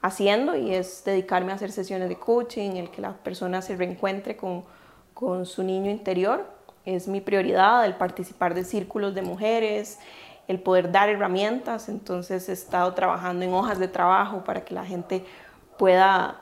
haciendo 0.01 0.55
y 0.55 0.73
es 0.73 1.03
dedicarme 1.03 1.51
a 1.51 1.55
hacer 1.55 1.71
sesiones 1.71 2.09
de 2.09 2.17
coaching, 2.17 2.71
el 2.71 2.89
que 2.89 3.01
la 3.01 3.13
persona 3.13 3.61
se 3.61 3.75
reencuentre 3.75 4.37
con, 4.37 4.63
con 5.13 5.45
su 5.45 5.63
niño 5.63 5.91
interior. 5.91 6.45
Es 6.85 7.07
mi 7.07 7.19
prioridad 7.19 7.85
el 7.85 7.95
participar 7.95 8.53
de 8.53 8.63
círculos 8.63 9.13
de 9.13 9.21
mujeres, 9.21 9.99
el 10.47 10.59
poder 10.59 10.91
dar 10.91 11.09
herramientas, 11.09 11.89
entonces 11.89 12.47
he 12.49 12.53
estado 12.53 12.93
trabajando 12.93 13.43
en 13.43 13.53
hojas 13.53 13.79
de 13.79 13.87
trabajo 13.87 14.43
para 14.43 14.63
que 14.63 14.73
la 14.73 14.85
gente 14.85 15.25
pueda 15.77 16.41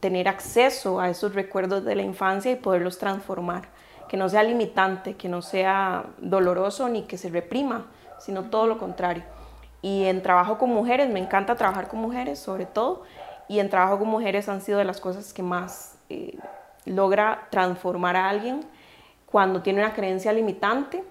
tener 0.00 0.28
acceso 0.28 1.00
a 1.00 1.08
esos 1.08 1.34
recuerdos 1.34 1.84
de 1.84 1.94
la 1.94 2.02
infancia 2.02 2.50
y 2.50 2.56
poderlos 2.56 2.98
transformar, 2.98 3.68
que 4.08 4.16
no 4.16 4.28
sea 4.28 4.42
limitante, 4.42 5.14
que 5.14 5.28
no 5.28 5.40
sea 5.40 6.06
doloroso 6.18 6.88
ni 6.88 7.02
que 7.02 7.16
se 7.16 7.30
reprima, 7.30 7.86
sino 8.18 8.44
todo 8.44 8.66
lo 8.66 8.78
contrario. 8.78 9.22
Y 9.82 10.04
en 10.04 10.22
trabajo 10.22 10.58
con 10.58 10.70
mujeres, 10.70 11.08
me 11.08 11.20
encanta 11.20 11.56
trabajar 11.56 11.88
con 11.88 12.00
mujeres 12.00 12.38
sobre 12.38 12.66
todo, 12.66 13.02
y 13.48 13.60
en 13.60 13.70
trabajo 13.70 13.98
con 13.98 14.08
mujeres 14.08 14.48
han 14.48 14.60
sido 14.60 14.78
de 14.78 14.84
las 14.84 15.00
cosas 15.00 15.32
que 15.32 15.42
más 15.42 15.96
eh, 16.08 16.38
logra 16.86 17.46
transformar 17.50 18.16
a 18.16 18.28
alguien 18.28 18.64
cuando 19.26 19.62
tiene 19.62 19.80
una 19.80 19.94
creencia 19.94 20.32
limitante 20.32 21.04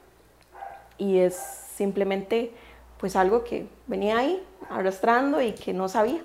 y 0.97 1.19
es 1.19 1.62
simplemente 1.73 2.51
pues 2.97 3.15
algo 3.15 3.43
que 3.43 3.67
venía 3.87 4.17
ahí 4.17 4.41
arrastrando 4.69 5.41
y 5.41 5.53
que 5.53 5.73
no 5.73 5.89
sabía. 5.89 6.21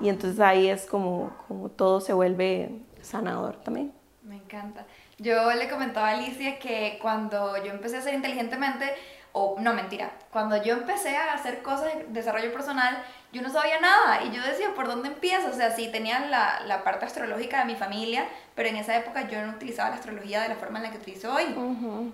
Y 0.00 0.08
entonces 0.08 0.38
ahí 0.40 0.68
es 0.68 0.86
como, 0.86 1.36
como 1.48 1.70
todo 1.70 2.00
se 2.00 2.12
vuelve 2.12 2.82
sanador 3.00 3.56
también. 3.56 3.92
Me 4.22 4.36
encanta. 4.36 4.84
Yo 5.18 5.50
le 5.52 5.68
comentaba 5.68 6.08
a 6.08 6.12
Alicia 6.12 6.58
que 6.58 6.98
cuando 7.00 7.56
yo 7.64 7.72
empecé 7.72 7.96
a 7.96 8.02
ser 8.02 8.14
inteligentemente, 8.14 8.84
o 9.32 9.56
no 9.58 9.74
mentira, 9.74 10.12
cuando 10.30 10.62
yo 10.62 10.74
empecé 10.74 11.16
a 11.16 11.32
hacer 11.32 11.62
cosas 11.62 11.94
de 11.94 12.06
desarrollo 12.10 12.52
personal, 12.52 13.02
yo 13.30 13.42
no 13.42 13.50
sabía 13.50 13.78
nada 13.80 14.24
y 14.24 14.30
yo 14.30 14.42
decía, 14.42 14.72
¿por 14.74 14.86
dónde 14.86 15.08
empiezo? 15.08 15.48
O 15.48 15.52
sea, 15.52 15.70
sí 15.70 15.88
tenía 15.88 16.20
la, 16.20 16.60
la, 16.64 16.82
parte 16.82 17.04
astrológica 17.04 17.58
de 17.58 17.66
mi 17.66 17.76
familia, 17.76 18.26
pero 18.54 18.70
en 18.70 18.76
esa 18.76 18.96
época 18.96 19.28
yo 19.28 19.44
no 19.44 19.52
utilizaba 19.52 19.90
la 19.90 19.96
astrología 19.96 20.40
de 20.40 20.48
la 20.48 20.54
forma 20.54 20.78
en 20.78 20.84
la 20.84 20.90
que 20.90 20.96
utilizo 20.96 21.34
hoy. 21.34 21.44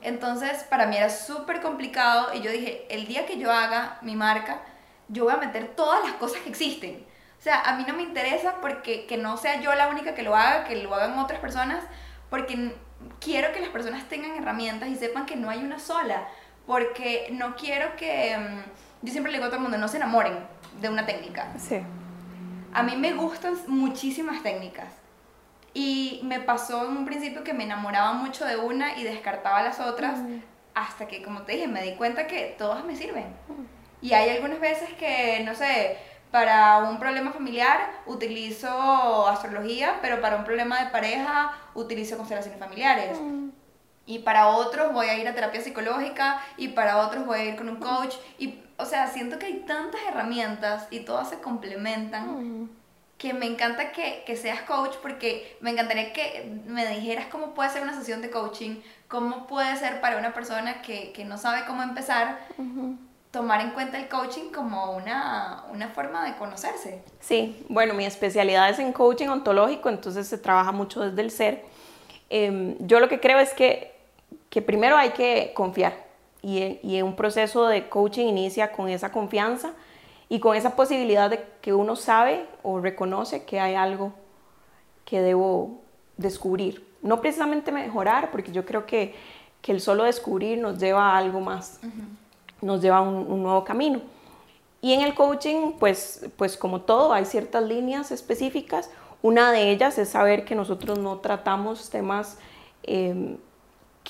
Entonces, 0.02 0.64
para 0.64 0.86
mí 0.86 0.96
era 0.96 1.10
súper 1.10 1.60
complicado 1.60 2.34
y 2.34 2.40
yo 2.40 2.50
dije, 2.50 2.86
el 2.90 3.06
día 3.06 3.26
que 3.26 3.38
yo 3.38 3.52
haga 3.52 3.98
mi 4.02 4.16
marca, 4.16 4.60
yo 5.08 5.24
voy 5.24 5.34
a 5.34 5.36
meter 5.36 5.68
todas 5.76 6.04
las 6.04 6.14
cosas 6.14 6.40
que 6.40 6.48
existen. 6.48 7.06
O 7.38 7.42
sea, 7.42 7.60
a 7.60 7.76
mí 7.76 7.84
no 7.86 7.94
me 7.94 8.02
interesa 8.02 8.56
porque 8.60 9.06
que 9.06 9.16
no 9.16 9.36
sea 9.36 9.60
yo 9.60 9.72
la 9.74 9.88
única 9.88 10.14
que 10.14 10.22
lo 10.22 10.34
haga, 10.34 10.64
que 10.64 10.76
lo 10.76 10.92
hagan 10.94 11.16
otras 11.18 11.38
personas, 11.38 11.84
porque 12.28 12.74
quiero 13.20 13.52
que 13.52 13.60
las 13.60 13.68
personas 13.68 14.08
tengan 14.08 14.34
herramientas 14.36 14.88
y 14.88 14.96
sepan 14.96 15.26
que 15.26 15.36
no 15.36 15.48
hay 15.48 15.58
una 15.58 15.78
sola, 15.78 16.26
porque 16.66 17.28
no 17.30 17.54
quiero 17.54 17.94
que... 17.94 18.36
Mm, 18.36 18.62
yo 19.02 19.12
siempre 19.12 19.30
le 19.30 19.38
digo 19.38 19.46
a 19.46 19.50
todo 19.50 19.58
el 19.58 19.62
mundo, 19.62 19.78
no 19.78 19.86
se 19.86 19.98
enamoren 19.98 20.53
de 20.80 20.88
una 20.88 21.06
técnica. 21.06 21.52
Sí. 21.58 21.80
A 22.72 22.82
mí 22.82 22.96
me 22.96 23.12
gustan 23.12 23.54
muchísimas 23.68 24.42
técnicas. 24.42 24.88
Y 25.72 26.20
me 26.22 26.40
pasó 26.40 26.86
en 26.86 26.96
un 26.96 27.04
principio 27.04 27.42
que 27.42 27.52
me 27.52 27.64
enamoraba 27.64 28.12
mucho 28.12 28.44
de 28.44 28.56
una 28.56 28.96
y 28.98 29.02
descartaba 29.02 29.62
las 29.62 29.80
otras, 29.80 30.20
mm. 30.20 30.38
hasta 30.74 31.06
que, 31.08 31.22
como 31.22 31.42
te 31.42 31.52
dije, 31.52 31.66
me 31.66 31.82
di 31.82 31.94
cuenta 31.94 32.26
que 32.26 32.54
todas 32.56 32.84
me 32.84 32.96
sirven. 32.96 33.24
Mm. 33.48 33.64
Y 34.04 34.12
hay 34.12 34.30
algunas 34.30 34.60
veces 34.60 34.92
que, 34.94 35.42
no 35.44 35.54
sé, 35.54 35.96
para 36.30 36.78
un 36.78 36.98
problema 36.98 37.32
familiar 37.32 37.90
utilizo 38.06 39.28
astrología, 39.28 39.98
pero 40.02 40.20
para 40.20 40.36
un 40.36 40.44
problema 40.44 40.82
de 40.82 40.90
pareja 40.90 41.52
utilizo 41.74 42.16
constelaciones 42.16 42.58
familiares. 42.58 43.18
Mm. 43.20 43.50
y 44.06 44.18
para 44.18 44.48
otros 44.48 44.92
voy 44.92 45.06
a 45.06 45.16
ir 45.16 45.26
a 45.26 45.34
terapia 45.34 45.62
psicológica 45.62 46.38
y 46.58 46.68
para 46.68 46.98
otros 46.98 47.24
voy 47.24 47.38
a 47.38 47.44
ir 47.44 47.56
con 47.56 47.68
un 47.70 47.76
coach 47.76 48.16
y 48.36 48.63
o 48.76 48.84
sea, 48.84 49.08
siento 49.08 49.38
que 49.38 49.46
hay 49.46 49.64
tantas 49.66 50.00
herramientas 50.08 50.86
y 50.90 51.00
todas 51.00 51.30
se 51.30 51.40
complementan 51.40 52.70
que 53.18 53.32
me 53.32 53.46
encanta 53.46 53.92
que, 53.92 54.22
que, 54.26 54.36
seas 54.36 54.62
coach 54.62 54.96
porque 55.00 55.56
me 55.60 55.70
encantaría 55.70 56.12
que 56.12 56.50
me 56.66 56.86
dijeras 56.88 57.26
cómo 57.30 57.54
puede 57.54 57.70
ser 57.70 57.82
una 57.82 57.94
sesión 57.96 58.20
de 58.20 58.30
coaching, 58.30 58.80
cómo 59.08 59.46
puede 59.46 59.76
ser 59.76 60.00
para 60.00 60.18
una 60.18 60.34
persona 60.34 60.82
que, 60.82 61.12
que 61.12 61.24
no 61.24 61.38
sabe 61.38 61.64
cómo 61.66 61.82
empezar. 61.82 62.38
tomar 63.30 63.60
en 63.60 63.70
cuenta 63.70 63.98
el 63.98 64.08
coaching 64.08 64.52
como 64.52 64.92
una, 64.92 65.64
una, 65.72 65.88
forma 65.88 66.24
de 66.24 66.36
conocerse. 66.36 67.02
Sí, 67.18 67.64
bueno, 67.68 67.92
mi 67.92 68.04
especialidad 68.04 68.70
es 68.70 68.78
en 68.78 68.92
coaching 68.92 69.26
ontológico, 69.26 69.88
entonces 69.88 70.28
se 70.28 70.38
trabaja 70.38 70.70
mucho 70.70 71.00
desde 71.00 71.20
el 71.20 71.32
ser. 71.32 71.64
Em, 72.30 72.76
yo 72.78 73.00
lo 73.00 73.08
que 73.08 73.18
creo 73.18 73.40
es 73.40 73.52
que, 73.52 73.92
que 74.50 74.62
primero 74.62 74.96
hay 74.96 75.10
que 75.10 75.52
confiar 75.52 76.03
y, 76.44 76.78
y 76.82 77.00
un 77.00 77.16
proceso 77.16 77.66
de 77.66 77.88
coaching 77.88 78.26
inicia 78.26 78.70
con 78.70 78.88
esa 78.88 79.10
confianza 79.10 79.72
y 80.28 80.40
con 80.40 80.56
esa 80.56 80.76
posibilidad 80.76 81.30
de 81.30 81.44
que 81.62 81.72
uno 81.72 81.96
sabe 81.96 82.46
o 82.62 82.80
reconoce 82.80 83.44
que 83.44 83.60
hay 83.60 83.74
algo 83.74 84.12
que 85.04 85.20
debo 85.20 85.80
descubrir. 86.16 86.86
No 87.02 87.20
precisamente 87.20 87.72
mejorar, 87.72 88.30
porque 88.30 88.52
yo 88.52 88.64
creo 88.64 88.84
que, 88.86 89.14
que 89.62 89.72
el 89.72 89.80
solo 89.80 90.04
descubrir 90.04 90.58
nos 90.58 90.78
lleva 90.78 91.12
a 91.12 91.18
algo 91.18 91.40
más, 91.40 91.80
nos 92.60 92.80
lleva 92.82 92.98
a 92.98 93.02
un, 93.02 93.14
un, 93.14 93.42
nuevo 93.42 93.64
camino. 93.64 94.00
Y 94.80 94.92
en 94.92 95.00
el 95.00 95.14
coaching, 95.14 95.72
pues, 95.78 96.26
pues 96.36 96.56
como 96.56 96.82
todo, 96.82 97.12
hay 97.12 97.24
ciertas 97.24 97.64
líneas 97.64 98.10
específicas. 98.10 98.90
Una 99.22 99.50
de 99.52 99.70
ellas 99.70 99.98
es 99.98 100.10
saber 100.10 100.44
que 100.44 100.54
nosotros 100.54 100.98
no 100.98 101.18
tratamos 101.18 101.88
temas 101.88 102.38
eh, 102.82 103.36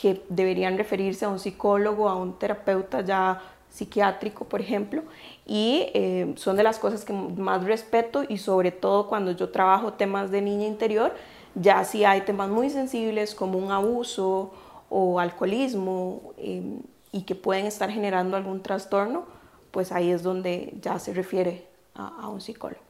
que 0.05 0.23
deberían 0.29 0.77
referirse 0.77 1.25
a 1.25 1.31
un 1.31 1.39
psicólogo, 1.39 2.11
a 2.11 2.15
un 2.15 2.39
terapeuta 2.39 3.01
ya 3.01 3.41
psiquiátrico, 3.71 4.45
por 4.45 4.61
ejemplo, 4.61 5.03
y 5.47 5.87
eh, 5.95 6.35
son 6.37 6.57
de 6.57 6.63
las 6.63 6.79
cosas 6.79 7.07
que 7.07 7.15
más 7.15 7.65
respeto 7.65 8.23
y 8.29 8.37
sobre 8.37 8.71
todo 8.71 9.09
cuando 9.09 9.33
yo 9.33 9.49
trabajo 9.49 9.95
temas 9.95 10.31
de 10.31 10.43
niña 10.43 10.67
interior, 10.67 11.15
ya 11.55 11.85
si 11.85 12.05
hay 12.05 12.21
temas 12.21 12.51
muy 12.51 12.69
sensibles 12.69 13.35
como 13.35 13.57
un 13.57 13.73
abuso 13.73 14.53
o 14.91 15.19
alcoholismo 15.19 16.35
em, 16.37 16.83
y 17.11 17.23
que 17.23 17.35
pueden 17.35 17.65
estar 17.65 17.89
generando 17.91 18.37
algún 18.37 18.63
trastorno, 18.63 19.25
pues 19.71 19.91
ahí 19.91 20.11
es 20.11 20.23
donde 20.23 20.75
ya 20.83 20.99
se 20.99 21.15
refiere 21.15 21.67
a, 21.95 22.25
a 22.25 22.29
un 22.29 22.43
psicólogo 22.43 22.83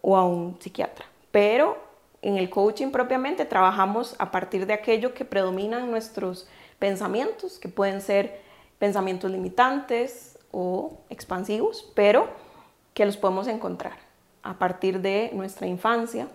o 0.00 0.16
a 0.16 0.26
un 0.26 0.56
psiquiatra. 0.60 1.06
Pero 1.30 1.89
en 2.22 2.36
el 2.36 2.50
coaching 2.50 2.90
propiamente 2.90 3.44
trabajamos 3.44 4.14
a 4.18 4.30
partir 4.30 4.66
de 4.66 4.74
aquello 4.74 5.14
que 5.14 5.24
predominan 5.24 5.90
nuestros 5.90 6.48
pensamientos, 6.78 7.58
que 7.58 7.68
pueden 7.68 8.00
ser 8.00 8.40
pensamientos 8.78 9.30
limitantes 9.30 10.38
o 10.50 10.98
expansivos, 11.08 11.90
pero 11.94 12.28
que 12.94 13.06
los 13.06 13.16
podemos 13.16 13.46
encontrar 13.46 13.94
a 14.42 14.54
partir 14.54 15.00
de 15.00 15.30
nuestra 15.32 15.66
infancia 15.66 16.28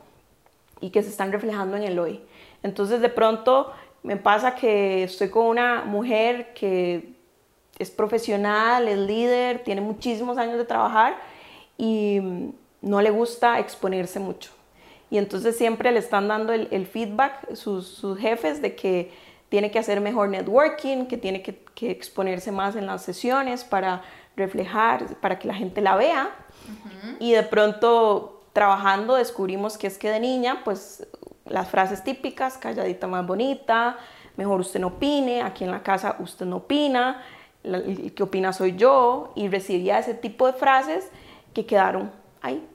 y 0.79 0.89
que 0.89 1.03
se 1.03 1.09
están 1.09 1.31
reflejando 1.31 1.77
en 1.77 1.83
el 1.83 1.99
hoy. 1.99 2.21
Entonces 2.63 3.01
de 3.01 3.09
pronto 3.09 3.71
me 4.03 4.17
pasa 4.17 4.55
que 4.55 5.03
estoy 5.03 5.29
con 5.29 5.47
una 5.47 5.83
mujer 5.83 6.53
que 6.53 7.13
es 7.77 7.91
profesional, 7.91 8.87
es 8.87 8.97
líder, 8.97 9.63
tiene 9.63 9.81
muchísimos 9.81 10.37
años 10.37 10.57
de 10.57 10.65
trabajar 10.65 11.17
y 11.77 12.51
no 12.81 13.01
le 13.01 13.09
gusta 13.09 13.59
exponerse 13.59 14.19
mucho. 14.19 14.54
Y 15.09 15.17
entonces 15.17 15.57
siempre 15.57 15.91
le 15.91 15.99
están 15.99 16.27
dando 16.27 16.53
el, 16.53 16.87
feedback 16.87 17.53
sus, 17.55 17.87
sus 17.87 18.17
jefes 18.17 18.61
de 18.61 18.75
que 18.75 19.11
tiene 19.49 19.71
que 19.71 19.79
hacer 19.79 20.01
mejor 20.01 20.29
networking, 20.29 21.05
que 21.05 21.17
tiene 21.17 21.41
que, 21.41 21.63
exponerse 21.89 22.51
más 22.51 22.75
en 22.75 22.85
las 22.85 23.03
sesiones 23.03 23.63
para 23.63 24.01
reflejar, 24.35 25.17
para 25.17 25.37
que 25.39 25.47
la 25.47 25.53
gente 25.53 25.81
la 25.81 25.95
vea. 25.95 26.33
Y 27.19 27.33
de 27.33 27.43
pronto 27.43 28.43
trabajando 28.53 29.15
descubrimos 29.15 29.77
que 29.77 29.87
es 29.87 29.97
que 29.97 30.09
de 30.09 30.19
niña, 30.19 30.61
pues 30.63 31.05
las 31.45 31.69
frases 31.69 32.03
típicas, 32.03 32.57
calladita 32.57 33.07
más 33.07 33.27
bonita, 33.27 33.97
mejor 34.37 34.61
usted 34.61 34.79
no 34.79 34.87
opine, 34.87 35.41
aquí 35.41 35.63
en 35.63 35.71
la 35.71 35.83
casa 35.83 36.15
usted 36.19 36.45
no 36.45 36.57
opina, 36.57 37.21
el 37.63 38.13
que 38.13 38.23
opina 38.23 38.53
soy 38.53 38.75
yo, 38.75 39.31
y 39.35 39.47
recibía 39.49 39.99
ese 39.99 40.13
tipo 40.13 40.47
de 40.47 40.53
frases 40.53 41.09
que 41.53 41.65
quedaron 41.65 42.11
ahí 42.41 42.65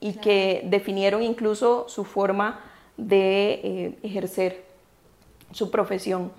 y 0.00 0.14
que 0.14 0.62
definieron 0.64 1.22
incluso 1.22 1.88
su 1.88 2.04
forma 2.04 2.60
de 2.96 3.60
eh, 3.64 3.98
ejercer 4.02 4.64
su 5.52 5.70
profesión. 5.70 6.32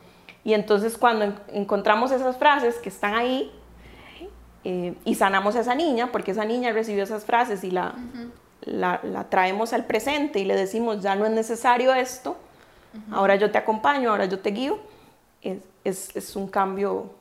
Y 0.43 0.54
entonces 0.54 0.98
cuando 0.98 1.36
encontramos 1.52 2.12
esas 2.12 2.38
frases 2.38 2.76
que 2.76 2.89
están 2.89 3.15
ahí 3.15 3.52
eh, 4.63 4.93
y 5.06 5.15
sanamos 5.15 5.56
a 5.56 5.62
esa 5.62 5.76
niña, 5.76 6.12
porque 6.12 6.32
esa 6.32 6.45
niña 6.45 6.72
recibió 6.72 7.04
esas 7.04 7.26
frases 7.26 7.63
y 7.63 7.72
la, 7.72 7.95
la, 8.62 9.28
traemos 9.30 9.74
al 9.74 9.86
presente 9.86 10.39
y 10.39 10.45
le 10.45 10.56
decimos, 10.56 11.02
ya 11.02 11.15
no 11.15 11.26
es 11.26 11.32
necesario 11.32 11.93
esto, 11.93 12.38
ahora 13.12 13.36
yo 13.36 13.52
te 13.52 13.58
acompaño, 13.58 14.12
ahora 14.12 14.26
yo 14.26 14.39
te 14.39 14.52
guío, 14.52 14.80
es, 15.41 15.60
es, 15.84 16.15
es, 16.15 16.36
un 16.36 16.48
cambio, 16.48 17.12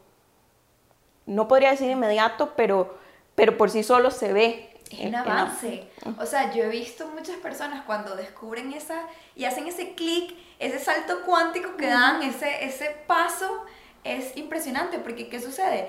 no 1.26 1.46
podría 1.46 1.70
decir 1.70 1.90
inmediato, 1.90 2.52
pero, 2.56 2.96
pero 3.34 3.56
por 3.56 3.70
sí 3.70 3.82
solo 3.82 4.10
se 4.10 4.32
ve. 4.32 4.67
Es 4.90 5.06
un 5.06 5.14
avance. 5.14 5.88
O 6.18 6.26
sea, 6.26 6.52
yo 6.52 6.64
he 6.64 6.68
visto 6.68 7.06
muchas 7.08 7.36
personas 7.36 7.84
cuando 7.84 8.16
descubren 8.16 8.72
esa 8.72 9.02
y 9.34 9.44
hacen 9.44 9.66
ese 9.66 9.94
clic 9.94 10.34
ese 10.58 10.78
salto 10.78 11.22
cuántico 11.24 11.76
que 11.76 11.86
dan, 11.86 12.22
ese, 12.22 12.64
ese 12.64 12.96
paso, 13.06 13.64
es 14.04 14.36
impresionante, 14.36 14.98
porque 14.98 15.28
¿qué 15.28 15.40
sucede? 15.40 15.88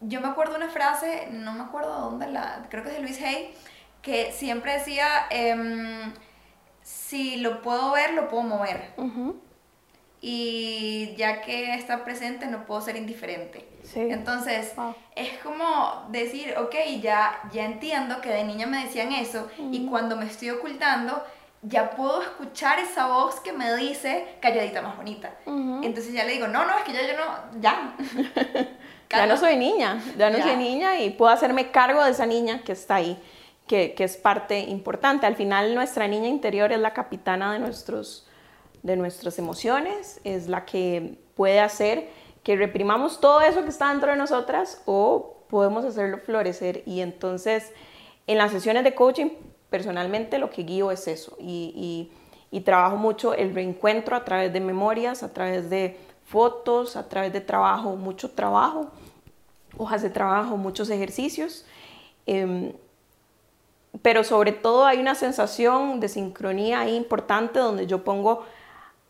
Yo 0.00 0.20
me 0.20 0.28
acuerdo 0.28 0.56
una 0.56 0.68
frase, 0.68 1.28
no 1.30 1.52
me 1.52 1.62
acuerdo 1.62 1.98
dónde 2.00 2.28
la, 2.28 2.66
creo 2.70 2.82
que 2.82 2.90
es 2.90 2.96
de 2.96 3.02
Luis 3.02 3.20
Hay, 3.22 3.54
que 4.02 4.32
siempre 4.32 4.74
decía, 4.74 5.26
em, 5.30 6.12
si 6.82 7.36
lo 7.36 7.62
puedo 7.62 7.92
ver, 7.92 8.12
lo 8.14 8.28
puedo 8.28 8.42
mover. 8.42 8.92
Y 10.26 11.14
ya 11.18 11.42
que 11.42 11.74
está 11.74 12.02
presente, 12.02 12.46
no 12.46 12.64
puedo 12.64 12.80
ser 12.80 12.96
indiferente. 12.96 13.68
Entonces, 13.94 14.72
es 15.14 15.38
como 15.42 16.06
decir, 16.08 16.54
ok, 16.56 16.74
ya, 17.02 17.42
ya 17.52 17.66
entiendo 17.66 18.22
que 18.22 18.30
de 18.30 18.42
niña 18.42 18.66
me 18.66 18.82
decían 18.84 19.12
eso, 19.12 19.50
y 19.70 19.84
cuando 19.84 20.16
me 20.16 20.24
estoy 20.24 20.48
ocultando, 20.48 21.22
ya 21.60 21.90
puedo 21.90 22.22
escuchar 22.22 22.78
esa 22.78 23.06
voz 23.08 23.38
que 23.40 23.52
me 23.52 23.76
dice 23.76 24.26
calladita 24.40 24.80
más 24.80 24.96
bonita. 24.96 25.30
Entonces 25.44 26.14
ya 26.14 26.24
le 26.24 26.32
digo, 26.32 26.48
no, 26.48 26.64
no, 26.64 26.78
es 26.78 26.84
que 26.84 26.94
ya 26.94 27.06
yo 27.06 27.18
no, 27.18 27.60
ya. 27.60 27.94
ya 29.10 29.26
no 29.26 29.36
soy 29.36 29.58
niña, 29.58 30.02
ya 30.16 30.30
no 30.30 30.38
soy 30.42 30.56
niña 30.56 31.00
y 31.00 31.10
puedo 31.10 31.30
hacerme 31.30 31.70
cargo 31.70 32.02
de 32.02 32.12
esa 32.12 32.24
niña 32.24 32.62
que 32.64 32.72
está 32.72 32.94
ahí, 32.94 33.22
que, 33.66 33.92
que, 33.92 34.04
es 34.04 34.16
parte 34.16 34.58
importante. 34.60 35.26
Al 35.26 35.36
final 35.36 35.74
nuestra 35.74 36.08
niña 36.08 36.28
interior 36.28 36.72
es 36.72 36.78
la 36.78 36.94
capitana 36.94 37.52
de, 37.52 37.58
nuestros, 37.58 38.26
de 38.84 38.96
nuestras 38.96 39.38
emociones, 39.40 40.20
es 40.22 40.46
la 40.46 40.64
que 40.64 41.18
puede 41.34 41.58
hacer 41.58 42.08
que 42.44 42.54
reprimamos 42.54 43.18
todo 43.18 43.40
eso 43.40 43.62
que 43.62 43.70
está 43.70 43.88
dentro 43.88 44.10
de 44.10 44.18
nosotras 44.18 44.82
o 44.84 45.38
podemos 45.48 45.84
hacerlo 45.84 46.18
florecer. 46.18 46.82
Y 46.84 47.00
entonces 47.00 47.72
en 48.26 48.38
las 48.38 48.52
sesiones 48.52 48.84
de 48.84 48.94
coaching 48.94 49.30
personalmente 49.70 50.38
lo 50.38 50.50
que 50.50 50.62
guío 50.62 50.90
es 50.90 51.08
eso 51.08 51.36
y, 51.40 52.12
trabajo 52.64 52.96
mucho 52.96 53.34
el 53.34 53.52
reencuentro 53.52 54.14
a 54.14 54.24
través 54.24 54.52
de 54.52 54.60
memorias, 54.60 55.24
a 55.24 55.32
través 55.32 55.68
de 55.70 55.98
fotos, 56.24 56.94
a 56.94 57.08
través 57.08 57.32
de 57.32 57.40
trabajo, 57.40 57.96
mucho 57.96 58.30
trabajo, 58.30 58.92
hojas 59.76 60.02
de 60.02 60.10
trabajo, 60.10 60.56
muchos 60.56 60.88
ejercicios. 60.88 61.66
Em, 62.26 62.72
pero 64.02 64.22
sobre 64.22 64.52
todo 64.52 64.86
hay 64.86 64.98
una 64.98 65.16
sensación 65.16 65.98
de 65.98 66.08
sincronía 66.08 66.80
ahí 66.80 66.94
importante 66.94 67.58
donde 67.58 67.88
yo 67.88 68.04
pongo 68.04 68.44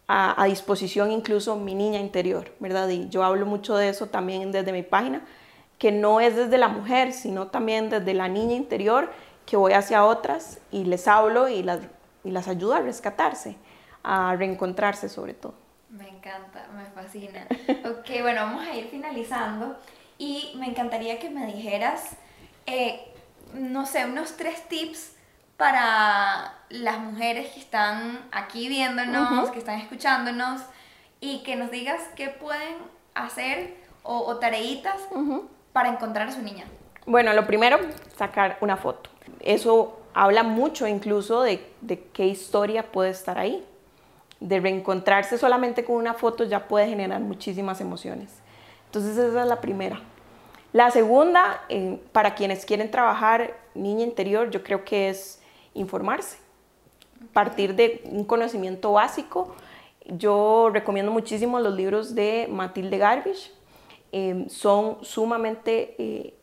a, 0.07 0.41
a, 0.43 0.47
disposición 0.47 1.11
incluso 1.11 1.57
mi 1.57 1.75
niña 1.75 2.01
interior, 2.01 2.53
¿verdad? 2.61 2.89
Y 2.89 3.09
yo 3.09 3.25
hablo 3.25 3.47
mucho 3.47 3.77
de 3.77 3.89
eso 3.89 4.07
también 4.07 4.53
desde 4.53 4.73
mi 4.73 4.83
página, 4.83 5.23
que 5.79 5.93
no 5.93 6.21
es 6.21 6.37
desde 6.37 6.59
la 6.59 6.69
mujer, 6.69 7.13
sino 7.13 7.49
también 7.49 7.91
desde 7.91 8.15
la 8.15 8.29
niña 8.29 8.55
interior 8.55 9.11
que 9.47 9.57
voy 9.57 9.73
hacia 9.73 10.05
otras 10.05 10.59
y 10.71 10.85
les 10.85 11.07
hablo 11.09 11.49
y 11.49 11.63
las, 11.63 11.81
y 12.25 12.31
las 12.31 12.49
ayudo 12.49 12.75
a 12.75 12.81
rescatarse, 12.81 13.57
a 14.03 14.35
reencontrarse 14.37 15.09
sobre 15.09 15.35
todo. 15.35 15.55
Me 15.91 16.09
encanta, 16.09 16.67
me 16.75 16.87
fascina. 16.87 17.47
ok, 17.85 18.23
bueno, 18.23 18.43
vamos 18.43 18.67
a 18.67 18.75
ir 18.75 18.87
finalizando 18.89 19.77
y 20.19 20.53
me 20.57 20.67
encantaría 20.67 21.19
que 21.19 21.31
me 21.31 21.47
dijeras, 21.47 22.17
eh, 22.67 23.13
no 23.53 23.87
sé, 23.87 24.05
unos 24.05 24.37
tres 24.37 24.69
tips 24.69 25.14
para 25.57 26.55
las 26.69 26.99
mujeres 26.99 27.53
que 27.53 27.61
están 27.61 28.27
aquí 28.33 28.69
viéndonos, 28.69 29.51
que 29.51 29.59
están 29.59 29.79
escuchándonos 29.79 30.63
y 31.21 31.43
que 31.43 31.57
nos 31.57 31.71
digas 31.71 32.01
qué 32.17 32.29
pueden 32.29 32.77
hacer 33.15 33.77
o, 34.03 34.19
o 34.19 34.37
tareitas 34.37 35.01
para 35.73 35.89
encontrar 35.89 36.29
a 36.29 36.33
su 36.33 36.43
niña. 36.43 36.65
Bueno, 37.07 37.33
lo 37.33 37.47
primero, 37.47 37.79
sacar 38.17 38.59
una 38.61 38.77
foto. 38.77 39.11
Eso 39.41 40.01
habla 40.15 40.43
mucho 40.43 40.87
incluso 40.87 41.43
de, 41.43 41.61
qué 42.13 42.27
historia 42.27 42.91
puede 42.91 43.11
estar 43.11 43.39
ahí. 43.39 43.65
de 44.41 44.61
reencontrarse 44.61 45.39
solamente 45.39 45.85
con 45.85 45.97
una 45.97 46.13
foto 46.13 46.45
ya 46.45 46.69
puede 46.69 46.87
generar 46.89 47.21
muchísimas 47.21 47.81
emociones. 47.81 48.31
Entonces 48.87 49.17
esa 49.17 49.43
es 49.43 49.49
la 49.49 49.61
primera. 49.61 50.01
La 50.73 50.91
segunda, 50.91 51.63
eh, 51.69 51.99
para 52.13 52.35
quienes 52.35 52.67
quieren 52.67 52.91
trabajar 52.91 53.55
niña 53.75 54.05
interior, 54.05 54.51
yo 54.51 54.63
creo 54.63 54.85
que 54.85 55.09
es 55.09 55.41
informarse, 55.75 56.39
partir 57.33 57.75
de 57.75 58.03
un 58.05 58.25
conocimiento 58.25 58.93
básico. 58.93 59.55
Yo 60.07 60.71
recomiendo 60.73 61.13
muchísimo 61.13 61.61
los 61.61 61.75
libros 61.75 62.15
de 62.15 62.49
Matilde 62.51 62.99
Garbage. 62.99 63.51
Eh, 64.13 64.47
son 64.49 65.05
sumamente 65.05 65.95
eh, 65.99 66.35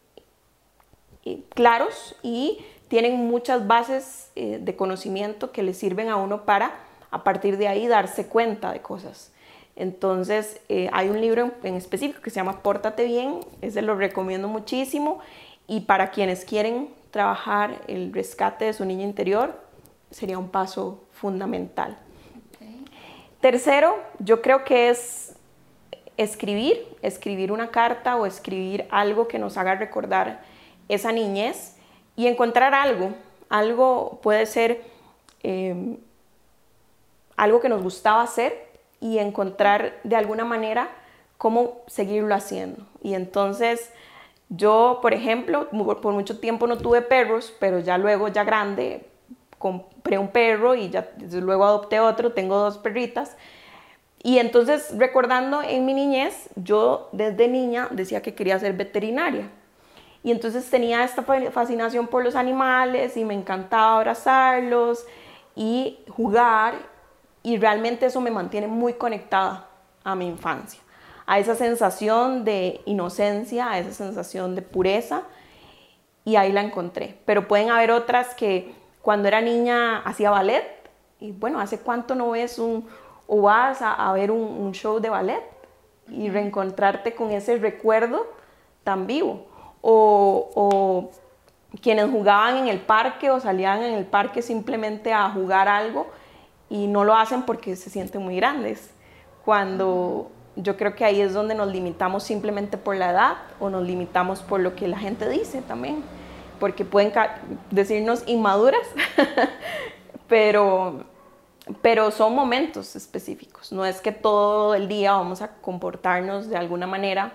claros 1.50 2.16
y 2.22 2.60
tienen 2.88 3.16
muchas 3.28 3.68
bases 3.68 4.32
de 4.36 4.76
conocimiento 4.76 5.54
que 5.54 5.64
le 5.64 5.74
sirven 5.74 6.10
a 6.10 6.18
uno 6.18 6.44
para 6.44 6.74
a 7.12 7.24
partir 7.24 7.58
de 7.58 7.68
ahí 7.68 7.88
darse 7.88 8.28
cuenta 8.28 8.74
de 8.74 8.82
cosas. 8.82 9.32
Entonces, 9.76 10.62
eh, 10.70 10.90
hay 10.94 11.10
un 11.10 11.22
libro 11.22 11.52
en 11.64 11.76
específico 11.76 12.22
que 12.22 12.30
se 12.30 12.38
llama 12.38 12.62
Pórtate 12.62 13.06
bien, 13.06 13.40
ese 13.62 13.82
lo 13.82 13.96
recomiendo 13.96 14.48
muchísimo 14.48 15.20
y 15.68 15.82
para 15.82 16.12
quienes 16.12 16.46
quieren 16.46 16.90
trabajar 17.12 17.82
el 17.88 18.12
rescate 18.14 18.66
de 18.66 18.74
su 18.74 18.86
niña 18.86 19.04
interior, 19.04 19.60
sería 20.10 20.38
un 20.38 20.50
paso 20.50 21.04
fundamental. 21.12 21.98
Tercero, 23.42 23.98
yo 24.20 24.42
creo 24.42 24.64
que 24.64 24.90
es 24.90 25.36
escribir, 26.18 26.86
escribir 27.02 27.52
una 27.52 27.72
carta 27.72 28.16
o 28.16 28.26
escribir 28.26 28.88
algo 28.92 29.28
que 29.28 29.40
nos 29.40 29.58
haga 29.58 29.76
recordar 29.76 30.44
esa 30.90 31.12
niñez 31.12 31.76
y 32.16 32.28
encontrar 32.28 32.74
algo. 32.74 33.14
Algo 33.50 34.20
puede 34.22 34.46
ser 34.46 34.84
eh, 35.44 35.98
algo 37.36 37.60
que 37.60 37.70
nos 37.70 37.82
gustaba 37.82 38.22
hacer 38.22 38.70
y 39.00 39.18
encontrar 39.18 40.00
de 40.04 40.16
alguna 40.16 40.46
manera 40.46 40.90
cómo 41.38 41.80
seguirlo 41.88 42.36
haciendo. 42.36 42.86
Y 43.02 43.16
entonces 43.16 43.92
yo, 44.52 45.00
por 45.02 45.14
ejemplo, 45.14 45.70
por 45.70 46.14
mucho 46.14 46.40
tiempo 46.40 46.68
no 46.68 46.78
tuve 46.78 47.02
perros, 47.02 47.54
pero 47.60 47.80
ya 47.80 47.98
luego, 47.98 48.28
ya 48.28 48.44
grande, 48.44 49.08
compré 49.58 50.18
un 50.18 50.28
perro 50.28 50.76
y 50.76 50.90
ya 50.90 51.10
luego 51.32 51.64
adopté 51.64 52.02
otro, 52.02 52.34
tengo 52.34 52.58
dos 52.58 52.78
perritas. 52.78 53.38
Y 54.22 54.40
entonces, 54.40 54.94
recordando 54.98 55.64
en 55.64 55.86
mi 55.86 55.94
niñez, 55.94 56.50
yo 56.56 57.08
desde 57.14 57.48
niña 57.48 57.88
decía 57.92 58.22
que 58.22 58.36
quería 58.36 58.60
ser 58.60 58.74
veterinaria. 58.74 59.50
Y 60.22 60.32
entonces 60.32 60.70
tenía 60.70 61.04
esta 61.06 61.24
fascinación 61.24 62.08
por 62.08 62.24
los 62.24 62.36
animales 62.36 63.16
y 63.16 63.24
me 63.24 63.34
encantaba 63.34 63.96
abrazarlos 63.96 65.06
y 65.56 66.00
jugar 66.10 66.76
y 67.42 67.58
realmente 67.58 68.06
eso 68.06 68.22
me 68.22 68.32
mantiene 68.32 68.68
muy 68.68 68.94
conectada 68.94 69.68
a 70.04 70.14
mi 70.14 70.28
infancia, 70.28 70.82
a 71.32 71.40
esa 71.40 71.56
sensación 71.56 72.44
de 72.44 72.82
inocencia, 72.84 73.72
a 73.72 73.80
esa 73.80 73.94
sensación 73.94 74.54
de 74.54 74.62
pureza 74.62 75.22
y 76.26 76.36
ahí 76.36 76.52
la 76.52 76.60
encontré. 76.60 77.20
Pero 77.24 77.48
pueden 77.48 77.70
haber 77.70 77.92
otras 77.92 78.36
que 78.36 78.76
cuando 79.02 79.30
era 79.30 79.40
niña 79.40 80.00
hacía 80.00 80.30
ballet 80.30 80.66
y 81.22 81.32
bueno, 81.32 81.62
¿hace 81.62 81.80
cuánto 81.80 82.16
no 82.16 82.32
ves 82.32 82.60
un 82.60 82.86
o 83.28 83.44
vas 83.44 83.78
a, 83.82 84.12
ver 84.12 84.30
un, 84.30 84.74
show 84.74 85.00
de 85.00 85.10
ballet 85.10 85.42
y 86.10 86.30
reencontrarte 86.30 87.16
con 87.16 87.32
ese 87.32 87.56
recuerdo 87.56 88.28
tan 88.84 89.08
vivo? 89.08 89.46
O, 89.80 90.50
o 90.54 91.12
quienes 91.82 92.12
jugaban 92.12 92.58
en 92.58 92.68
el 92.68 92.82
parque 92.82 93.32
o 93.32 93.40
salían 93.40 93.82
en 93.84 93.94
el 93.94 94.06
parque 94.06 94.42
simplemente 94.42 95.14
a 95.14 95.30
jugar 95.30 95.70
algo 95.70 96.08
y 96.70 96.88
no 96.88 97.06
lo 97.06 97.16
hacen 97.16 97.44
porque 97.44 97.78
se 97.78 97.90
sienten 97.90 98.22
muy 98.22 98.36
grandes. 98.36 98.94
Cuando 99.46 100.30
yo 100.56 100.78
creo 100.78 100.96
que 100.96 101.06
ahí 101.06 101.22
es 101.22 101.34
donde 101.34 101.56
nos 101.56 101.72
limitamos 101.72 102.24
simplemente 102.24 102.78
por 102.78 102.96
la 102.96 103.12
edad 103.12 103.38
o 103.60 103.70
nos 103.70 103.84
limitamos 103.86 104.42
por 104.42 104.60
lo 104.60 104.76
que 104.76 104.88
la 104.88 104.98
gente 104.98 105.30
dice 105.30 105.62
también, 105.62 106.04
porque 106.60 106.86
pueden 106.86 107.14
decirnos 107.70 108.24
inmaduras, 108.28 108.86
pero, 110.28 111.06
pero 111.82 112.12
son 112.12 112.36
momentos 112.36 112.96
específicos. 112.96 113.72
No 113.72 113.86
es 113.86 114.02
que 114.02 114.12
todo 114.12 114.76
el 114.76 114.88
día 114.88 115.14
vamos 115.14 115.42
a 115.42 115.50
comportarnos 115.56 116.50
de 116.50 116.58
alguna 116.58 116.88
manera, 116.88 117.32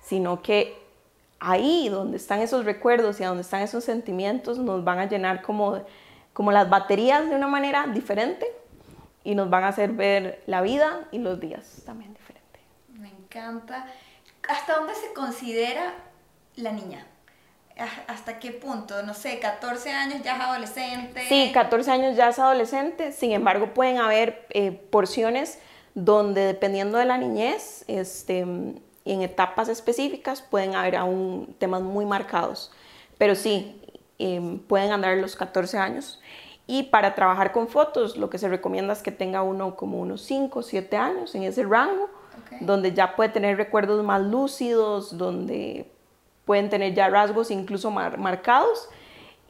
sino 0.00 0.42
que 0.42 0.76
ahí 1.40 1.88
donde 1.88 2.16
están 2.16 2.40
esos 2.40 2.64
recuerdos 2.64 3.20
y 3.20 3.24
donde 3.24 3.42
están 3.42 3.62
esos 3.62 3.84
sentimientos 3.84 4.58
nos 4.58 4.82
van 4.82 4.98
a 4.98 5.08
llenar 5.08 5.42
como, 5.42 5.80
como 6.32 6.50
las 6.50 6.68
baterías 6.68 7.28
de 7.28 7.36
una 7.36 7.46
manera 7.46 7.86
diferente 7.86 8.46
y 9.24 9.34
nos 9.34 9.48
van 9.50 9.64
a 9.64 9.68
hacer 9.68 9.92
ver 9.92 10.42
la 10.46 10.62
vida 10.62 11.06
y 11.12 11.18
los 11.18 11.38
días 11.38 11.82
también 11.84 12.12
diferente. 12.14 12.27
Encanta. 13.28 13.86
¿Hasta 14.48 14.76
dónde 14.76 14.94
se 14.94 15.12
considera 15.12 15.92
la 16.56 16.72
niña? 16.72 17.06
¿Hasta 18.08 18.38
qué 18.38 18.50
punto? 18.50 19.02
No 19.02 19.14
sé, 19.14 19.38
14 19.38 19.90
años 19.90 20.22
ya 20.24 20.34
es 20.34 20.40
adolescente. 20.40 21.26
Sí, 21.28 21.50
14 21.52 21.90
años 21.90 22.16
ya 22.16 22.30
es 22.30 22.38
adolescente, 22.38 23.12
sin 23.12 23.32
embargo 23.32 23.72
pueden 23.74 23.98
haber 23.98 24.46
eh, 24.50 24.72
porciones 24.72 25.60
donde 25.94 26.40
dependiendo 26.40 26.98
de 26.98 27.04
la 27.04 27.18
niñez, 27.18 27.84
este, 27.86 28.40
en 28.40 29.22
etapas 29.22 29.68
específicas 29.68 30.42
pueden 30.42 30.74
haber 30.74 30.96
aún 30.96 31.54
temas 31.58 31.82
muy 31.82 32.04
marcados, 32.04 32.72
pero 33.16 33.34
sí, 33.34 33.80
em, 34.18 34.58
pueden 34.58 34.90
andar 34.90 35.16
los 35.18 35.36
14 35.36 35.78
años. 35.78 36.20
Y 36.66 36.84
para 36.84 37.14
trabajar 37.14 37.52
con 37.52 37.68
fotos, 37.68 38.16
lo 38.16 38.28
que 38.28 38.38
se 38.38 38.48
recomienda 38.48 38.92
es 38.92 39.02
que 39.02 39.12
tenga 39.12 39.42
uno 39.42 39.76
como 39.76 39.98
unos 40.00 40.22
5 40.22 40.58
o 40.58 40.62
7 40.62 40.96
años 40.96 41.34
en 41.34 41.44
ese 41.44 41.62
rango, 41.62 42.10
donde 42.60 42.92
ya 42.92 43.16
puede 43.16 43.30
tener 43.30 43.56
recuerdos 43.56 44.04
más 44.04 44.20
lúcidos, 44.20 45.16
donde 45.16 45.90
pueden 46.44 46.70
tener 46.70 46.94
ya 46.94 47.08
rasgos 47.08 47.50
incluso 47.50 47.90
marcados. 47.90 48.88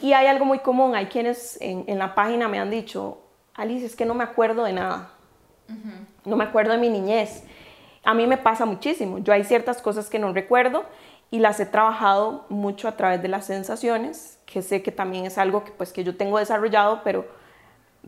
Y 0.00 0.12
hay 0.12 0.26
algo 0.26 0.44
muy 0.44 0.60
común, 0.60 0.94
hay 0.94 1.06
quienes 1.06 1.58
en, 1.60 1.98
la 1.98 2.14
página 2.14 2.48
me 2.48 2.58
han 2.58 2.70
dicho, 2.70 3.18
Alice, 3.54 3.84
es 3.84 3.96
que 3.96 4.04
no 4.04 4.14
me 4.14 4.24
acuerdo 4.24 4.64
de 4.64 4.72
nada, 4.72 5.10
no 6.24 6.36
me 6.36 6.44
acuerdo 6.44 6.72
de 6.72 6.78
mi 6.78 6.88
niñez. 6.88 7.44
A 8.04 8.14
mí 8.14 8.26
me 8.26 8.36
pasa 8.36 8.64
muchísimo, 8.64 9.18
yo 9.18 9.32
hay 9.32 9.44
ciertas 9.44 9.82
cosas 9.82 10.08
que 10.08 10.18
no 10.18 10.32
recuerdo 10.32 10.84
y 11.30 11.40
las 11.40 11.60
he 11.60 11.66
trabajado 11.66 12.46
mucho 12.48 12.88
a 12.88 12.96
través 12.96 13.20
de 13.20 13.28
las 13.28 13.46
sensaciones 13.46 14.38
que 14.46 14.62
sé 14.62 14.82
que 14.82 14.92
también 14.92 15.26
es 15.26 15.36
algo 15.36 15.64
que, 15.64 15.72
pues, 15.72 15.92
que 15.92 16.04
yo 16.04 16.16
tengo 16.16 16.38
desarrollado, 16.38 17.02
pero, 17.04 17.26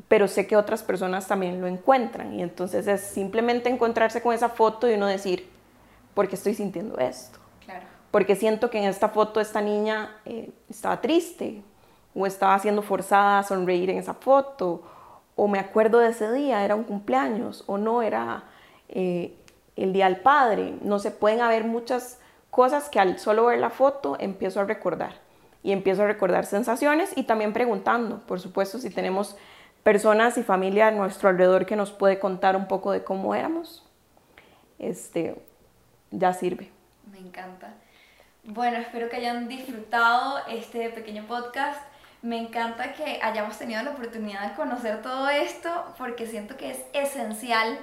pero 0.08 0.28
sé 0.28 0.46
que 0.46 0.56
otras 0.56 0.82
personas 0.82 1.26
también 1.26 1.60
lo 1.60 1.66
encuentran. 1.66 2.34
Y 2.34 2.42
entonces 2.42 2.86
es 2.86 3.00
simplemente 3.00 3.68
encontrarse 3.68 4.22
con 4.22 4.34
esa 4.34 4.48
foto 4.48 4.88
y 4.88 4.94
uno 4.94 5.06
decir, 5.06 5.48
¿por 6.14 6.28
qué 6.28 6.36
estoy 6.36 6.54
sintiendo 6.54 6.98
esto? 6.98 7.38
Claro. 7.64 7.86
Porque 8.10 8.36
siento 8.36 8.70
que 8.70 8.78
en 8.78 8.84
esta 8.84 9.08
foto 9.08 9.40
esta 9.40 9.60
niña 9.60 10.16
eh, 10.24 10.50
estaba 10.68 11.00
triste 11.00 11.62
o 12.14 12.26
estaba 12.26 12.58
siendo 12.58 12.82
forzada 12.82 13.38
a 13.38 13.42
sonreír 13.42 13.90
en 13.90 13.98
esa 13.98 14.14
foto 14.14 14.82
o 15.42 15.48
me 15.48 15.58
acuerdo 15.58 16.00
de 16.00 16.10
ese 16.10 16.30
día, 16.32 16.62
era 16.66 16.74
un 16.74 16.84
cumpleaños 16.84 17.64
o 17.66 17.78
no, 17.78 18.02
era 18.02 18.44
eh, 18.90 19.34
el 19.74 19.94
día 19.94 20.04
del 20.04 20.18
padre. 20.18 20.74
No 20.82 20.98
se 20.98 21.10
pueden 21.10 21.40
haber 21.40 21.64
muchas 21.64 22.20
cosas 22.50 22.90
que 22.90 23.00
al 23.00 23.18
solo 23.18 23.46
ver 23.46 23.58
la 23.58 23.70
foto 23.70 24.18
empiezo 24.20 24.60
a 24.60 24.64
recordar 24.64 25.14
y 25.62 25.72
empiezo 25.72 26.02
a 26.02 26.06
recordar 26.06 26.44
sensaciones 26.44 27.12
y 27.16 27.22
también 27.22 27.54
preguntando, 27.54 28.18
por 28.26 28.38
supuesto, 28.38 28.78
si 28.78 28.90
tenemos 28.90 29.34
personas 29.82 30.38
y 30.38 30.42
familia 30.42 30.88
a 30.88 30.90
nuestro 30.90 31.28
alrededor 31.28 31.66
que 31.66 31.76
nos 31.76 31.92
puede 31.92 32.18
contar 32.18 32.56
un 32.56 32.68
poco 32.68 32.92
de 32.92 33.04
cómo 33.04 33.34
éramos, 33.34 33.86
este, 34.78 35.36
ya 36.10 36.32
sirve. 36.32 36.70
Me 37.10 37.18
encanta. 37.18 37.74
Bueno, 38.44 38.78
espero 38.78 39.08
que 39.08 39.16
hayan 39.16 39.48
disfrutado 39.48 40.38
este 40.48 40.90
pequeño 40.90 41.26
podcast. 41.26 41.80
Me 42.22 42.38
encanta 42.38 42.92
que 42.92 43.18
hayamos 43.22 43.58
tenido 43.58 43.82
la 43.82 43.90
oportunidad 43.90 44.48
de 44.48 44.54
conocer 44.54 45.02
todo 45.02 45.28
esto 45.28 45.70
porque 45.96 46.26
siento 46.26 46.56
que 46.56 46.70
es 46.70 46.78
esencial 46.92 47.78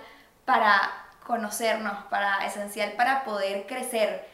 para 0.46 0.80
conocernos, 1.26 2.06
para 2.10 2.46
esencial 2.46 2.94
para 2.94 3.24
poder 3.24 3.66
crecer 3.68 4.26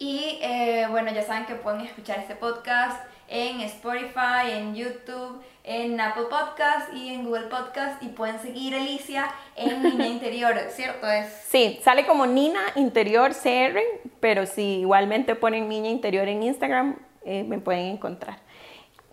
y 0.00 0.38
eh, 0.40 0.86
bueno, 0.88 1.12
ya 1.12 1.22
saben 1.22 1.44
que 1.44 1.54
pueden 1.56 1.82
escuchar 1.82 2.18
este 2.18 2.34
podcast 2.34 2.98
en 3.30 3.60
Spotify, 3.60 4.50
en 4.50 4.74
YouTube, 4.74 5.40
en 5.62 6.00
Apple 6.00 6.24
Podcast 6.28 6.92
y 6.92 7.14
en 7.14 7.24
Google 7.24 7.46
Podcast 7.46 8.02
y 8.02 8.08
pueden 8.08 8.40
seguir 8.40 8.74
a 8.74 8.78
Alicia 8.78 9.30
en 9.54 9.82
Niña 9.84 10.08
Interior, 10.08 10.54
¿cierto? 10.70 11.06
Es... 11.08 11.32
Sí, 11.48 11.78
sale 11.82 12.06
como 12.06 12.26
Nina 12.26 12.60
Interior 12.74 13.32
CR, 13.32 13.78
pero 14.18 14.46
si 14.46 14.80
igualmente 14.80 15.36
ponen 15.36 15.68
Niña 15.68 15.90
Interior 15.90 16.26
en 16.26 16.42
Instagram, 16.42 16.96
eh, 17.24 17.44
me 17.44 17.58
pueden 17.60 17.86
encontrar. 17.86 18.38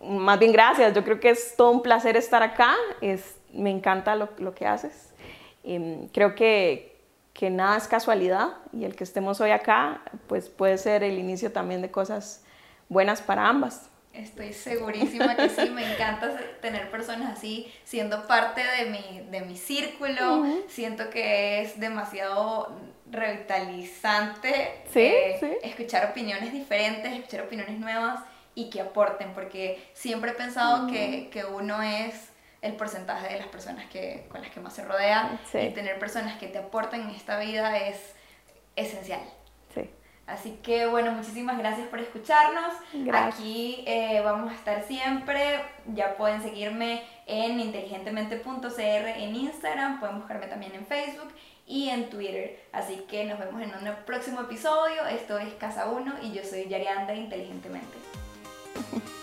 Más 0.02 0.38
bien 0.38 0.52
gracias, 0.52 0.94
yo 0.94 1.04
creo 1.04 1.20
que 1.20 1.30
es 1.30 1.54
todo 1.56 1.70
un 1.70 1.82
placer 1.82 2.16
estar 2.16 2.42
acá, 2.42 2.74
es, 3.00 3.36
me 3.52 3.70
encanta 3.70 4.16
lo, 4.16 4.28
lo 4.38 4.54
que 4.54 4.66
haces. 4.66 5.12
Em, 5.62 6.08
creo 6.08 6.34
que, 6.34 6.96
que 7.34 7.50
nada 7.50 7.76
es 7.76 7.86
casualidad 7.86 8.56
y 8.72 8.84
el 8.84 8.96
que 8.96 9.04
estemos 9.04 9.40
hoy 9.40 9.50
acá, 9.50 10.02
pues 10.26 10.48
puede 10.48 10.76
ser 10.76 11.04
el 11.04 11.18
inicio 11.18 11.52
también 11.52 11.82
de 11.82 11.90
cosas 11.90 12.44
buenas 12.88 13.22
para 13.22 13.48
ambas. 13.48 13.90
Estoy 14.18 14.52
segurísima 14.52 15.36
que 15.36 15.48
sí, 15.48 15.70
me 15.70 15.92
encanta 15.92 16.36
tener 16.60 16.90
personas 16.90 17.38
así 17.38 17.72
siendo 17.84 18.26
parte 18.26 18.62
de 18.62 18.90
mi, 18.90 19.26
de 19.30 19.42
mi 19.42 19.56
círculo. 19.56 20.44
Siento 20.66 21.08
que 21.08 21.62
es 21.62 21.78
demasiado 21.78 22.76
revitalizante 23.10 24.82
eh, 24.94 25.58
escuchar 25.62 26.10
opiniones 26.10 26.52
diferentes, 26.52 27.12
escuchar 27.12 27.42
opiniones 27.42 27.78
nuevas 27.78 28.20
y 28.56 28.70
que 28.70 28.80
aporten, 28.80 29.32
porque 29.34 29.88
siempre 29.92 30.32
he 30.32 30.34
pensado 30.34 30.88
que, 30.88 31.30
que, 31.30 31.44
uno 31.44 31.80
es 31.80 32.30
el 32.60 32.74
porcentaje 32.74 33.32
de 33.32 33.38
las 33.38 33.48
personas 33.48 33.86
que, 33.86 34.26
con 34.28 34.42
las 34.42 34.50
que 34.50 34.58
más 34.58 34.74
se 34.74 34.84
rodea 34.84 35.38
y 35.54 35.70
tener 35.70 35.98
personas 36.00 36.38
que 36.38 36.48
te 36.48 36.58
aporten 36.58 37.02
en 37.02 37.10
esta 37.10 37.38
vida 37.38 37.78
es 37.78 38.14
esencial. 38.74 39.22
Así 40.28 40.58
que 40.62 40.86
bueno, 40.86 41.12
muchísimas 41.12 41.56
gracias 41.56 41.88
por 41.88 41.98
escucharnos. 42.00 42.74
Aquí 43.12 43.82
eh, 43.86 44.20
vamos 44.22 44.52
a 44.52 44.54
estar 44.54 44.82
siempre. 44.86 45.60
Ya 45.94 46.16
pueden 46.16 46.42
seguirme 46.42 47.02
en 47.26 47.58
inteligentemente.cr 47.58 48.78
en 48.78 49.34
Instagram, 49.34 50.00
pueden 50.00 50.18
buscarme 50.18 50.46
también 50.46 50.74
en 50.74 50.86
Facebook 50.86 51.32
y 51.66 51.88
en 51.88 52.10
Twitter. 52.10 52.60
Así 52.72 53.04
que 53.08 53.24
nos 53.24 53.38
vemos 53.38 53.62
en 53.62 53.70
un 53.70 53.94
próximo 54.04 54.42
episodio. 54.42 55.06
Esto 55.06 55.38
es 55.38 55.52
Casa 55.54 55.86
1 55.86 56.16
y 56.22 56.32
yo 56.32 56.44
soy 56.44 56.68
Yarianda 56.68 57.14
Inteligentemente. 57.14 57.96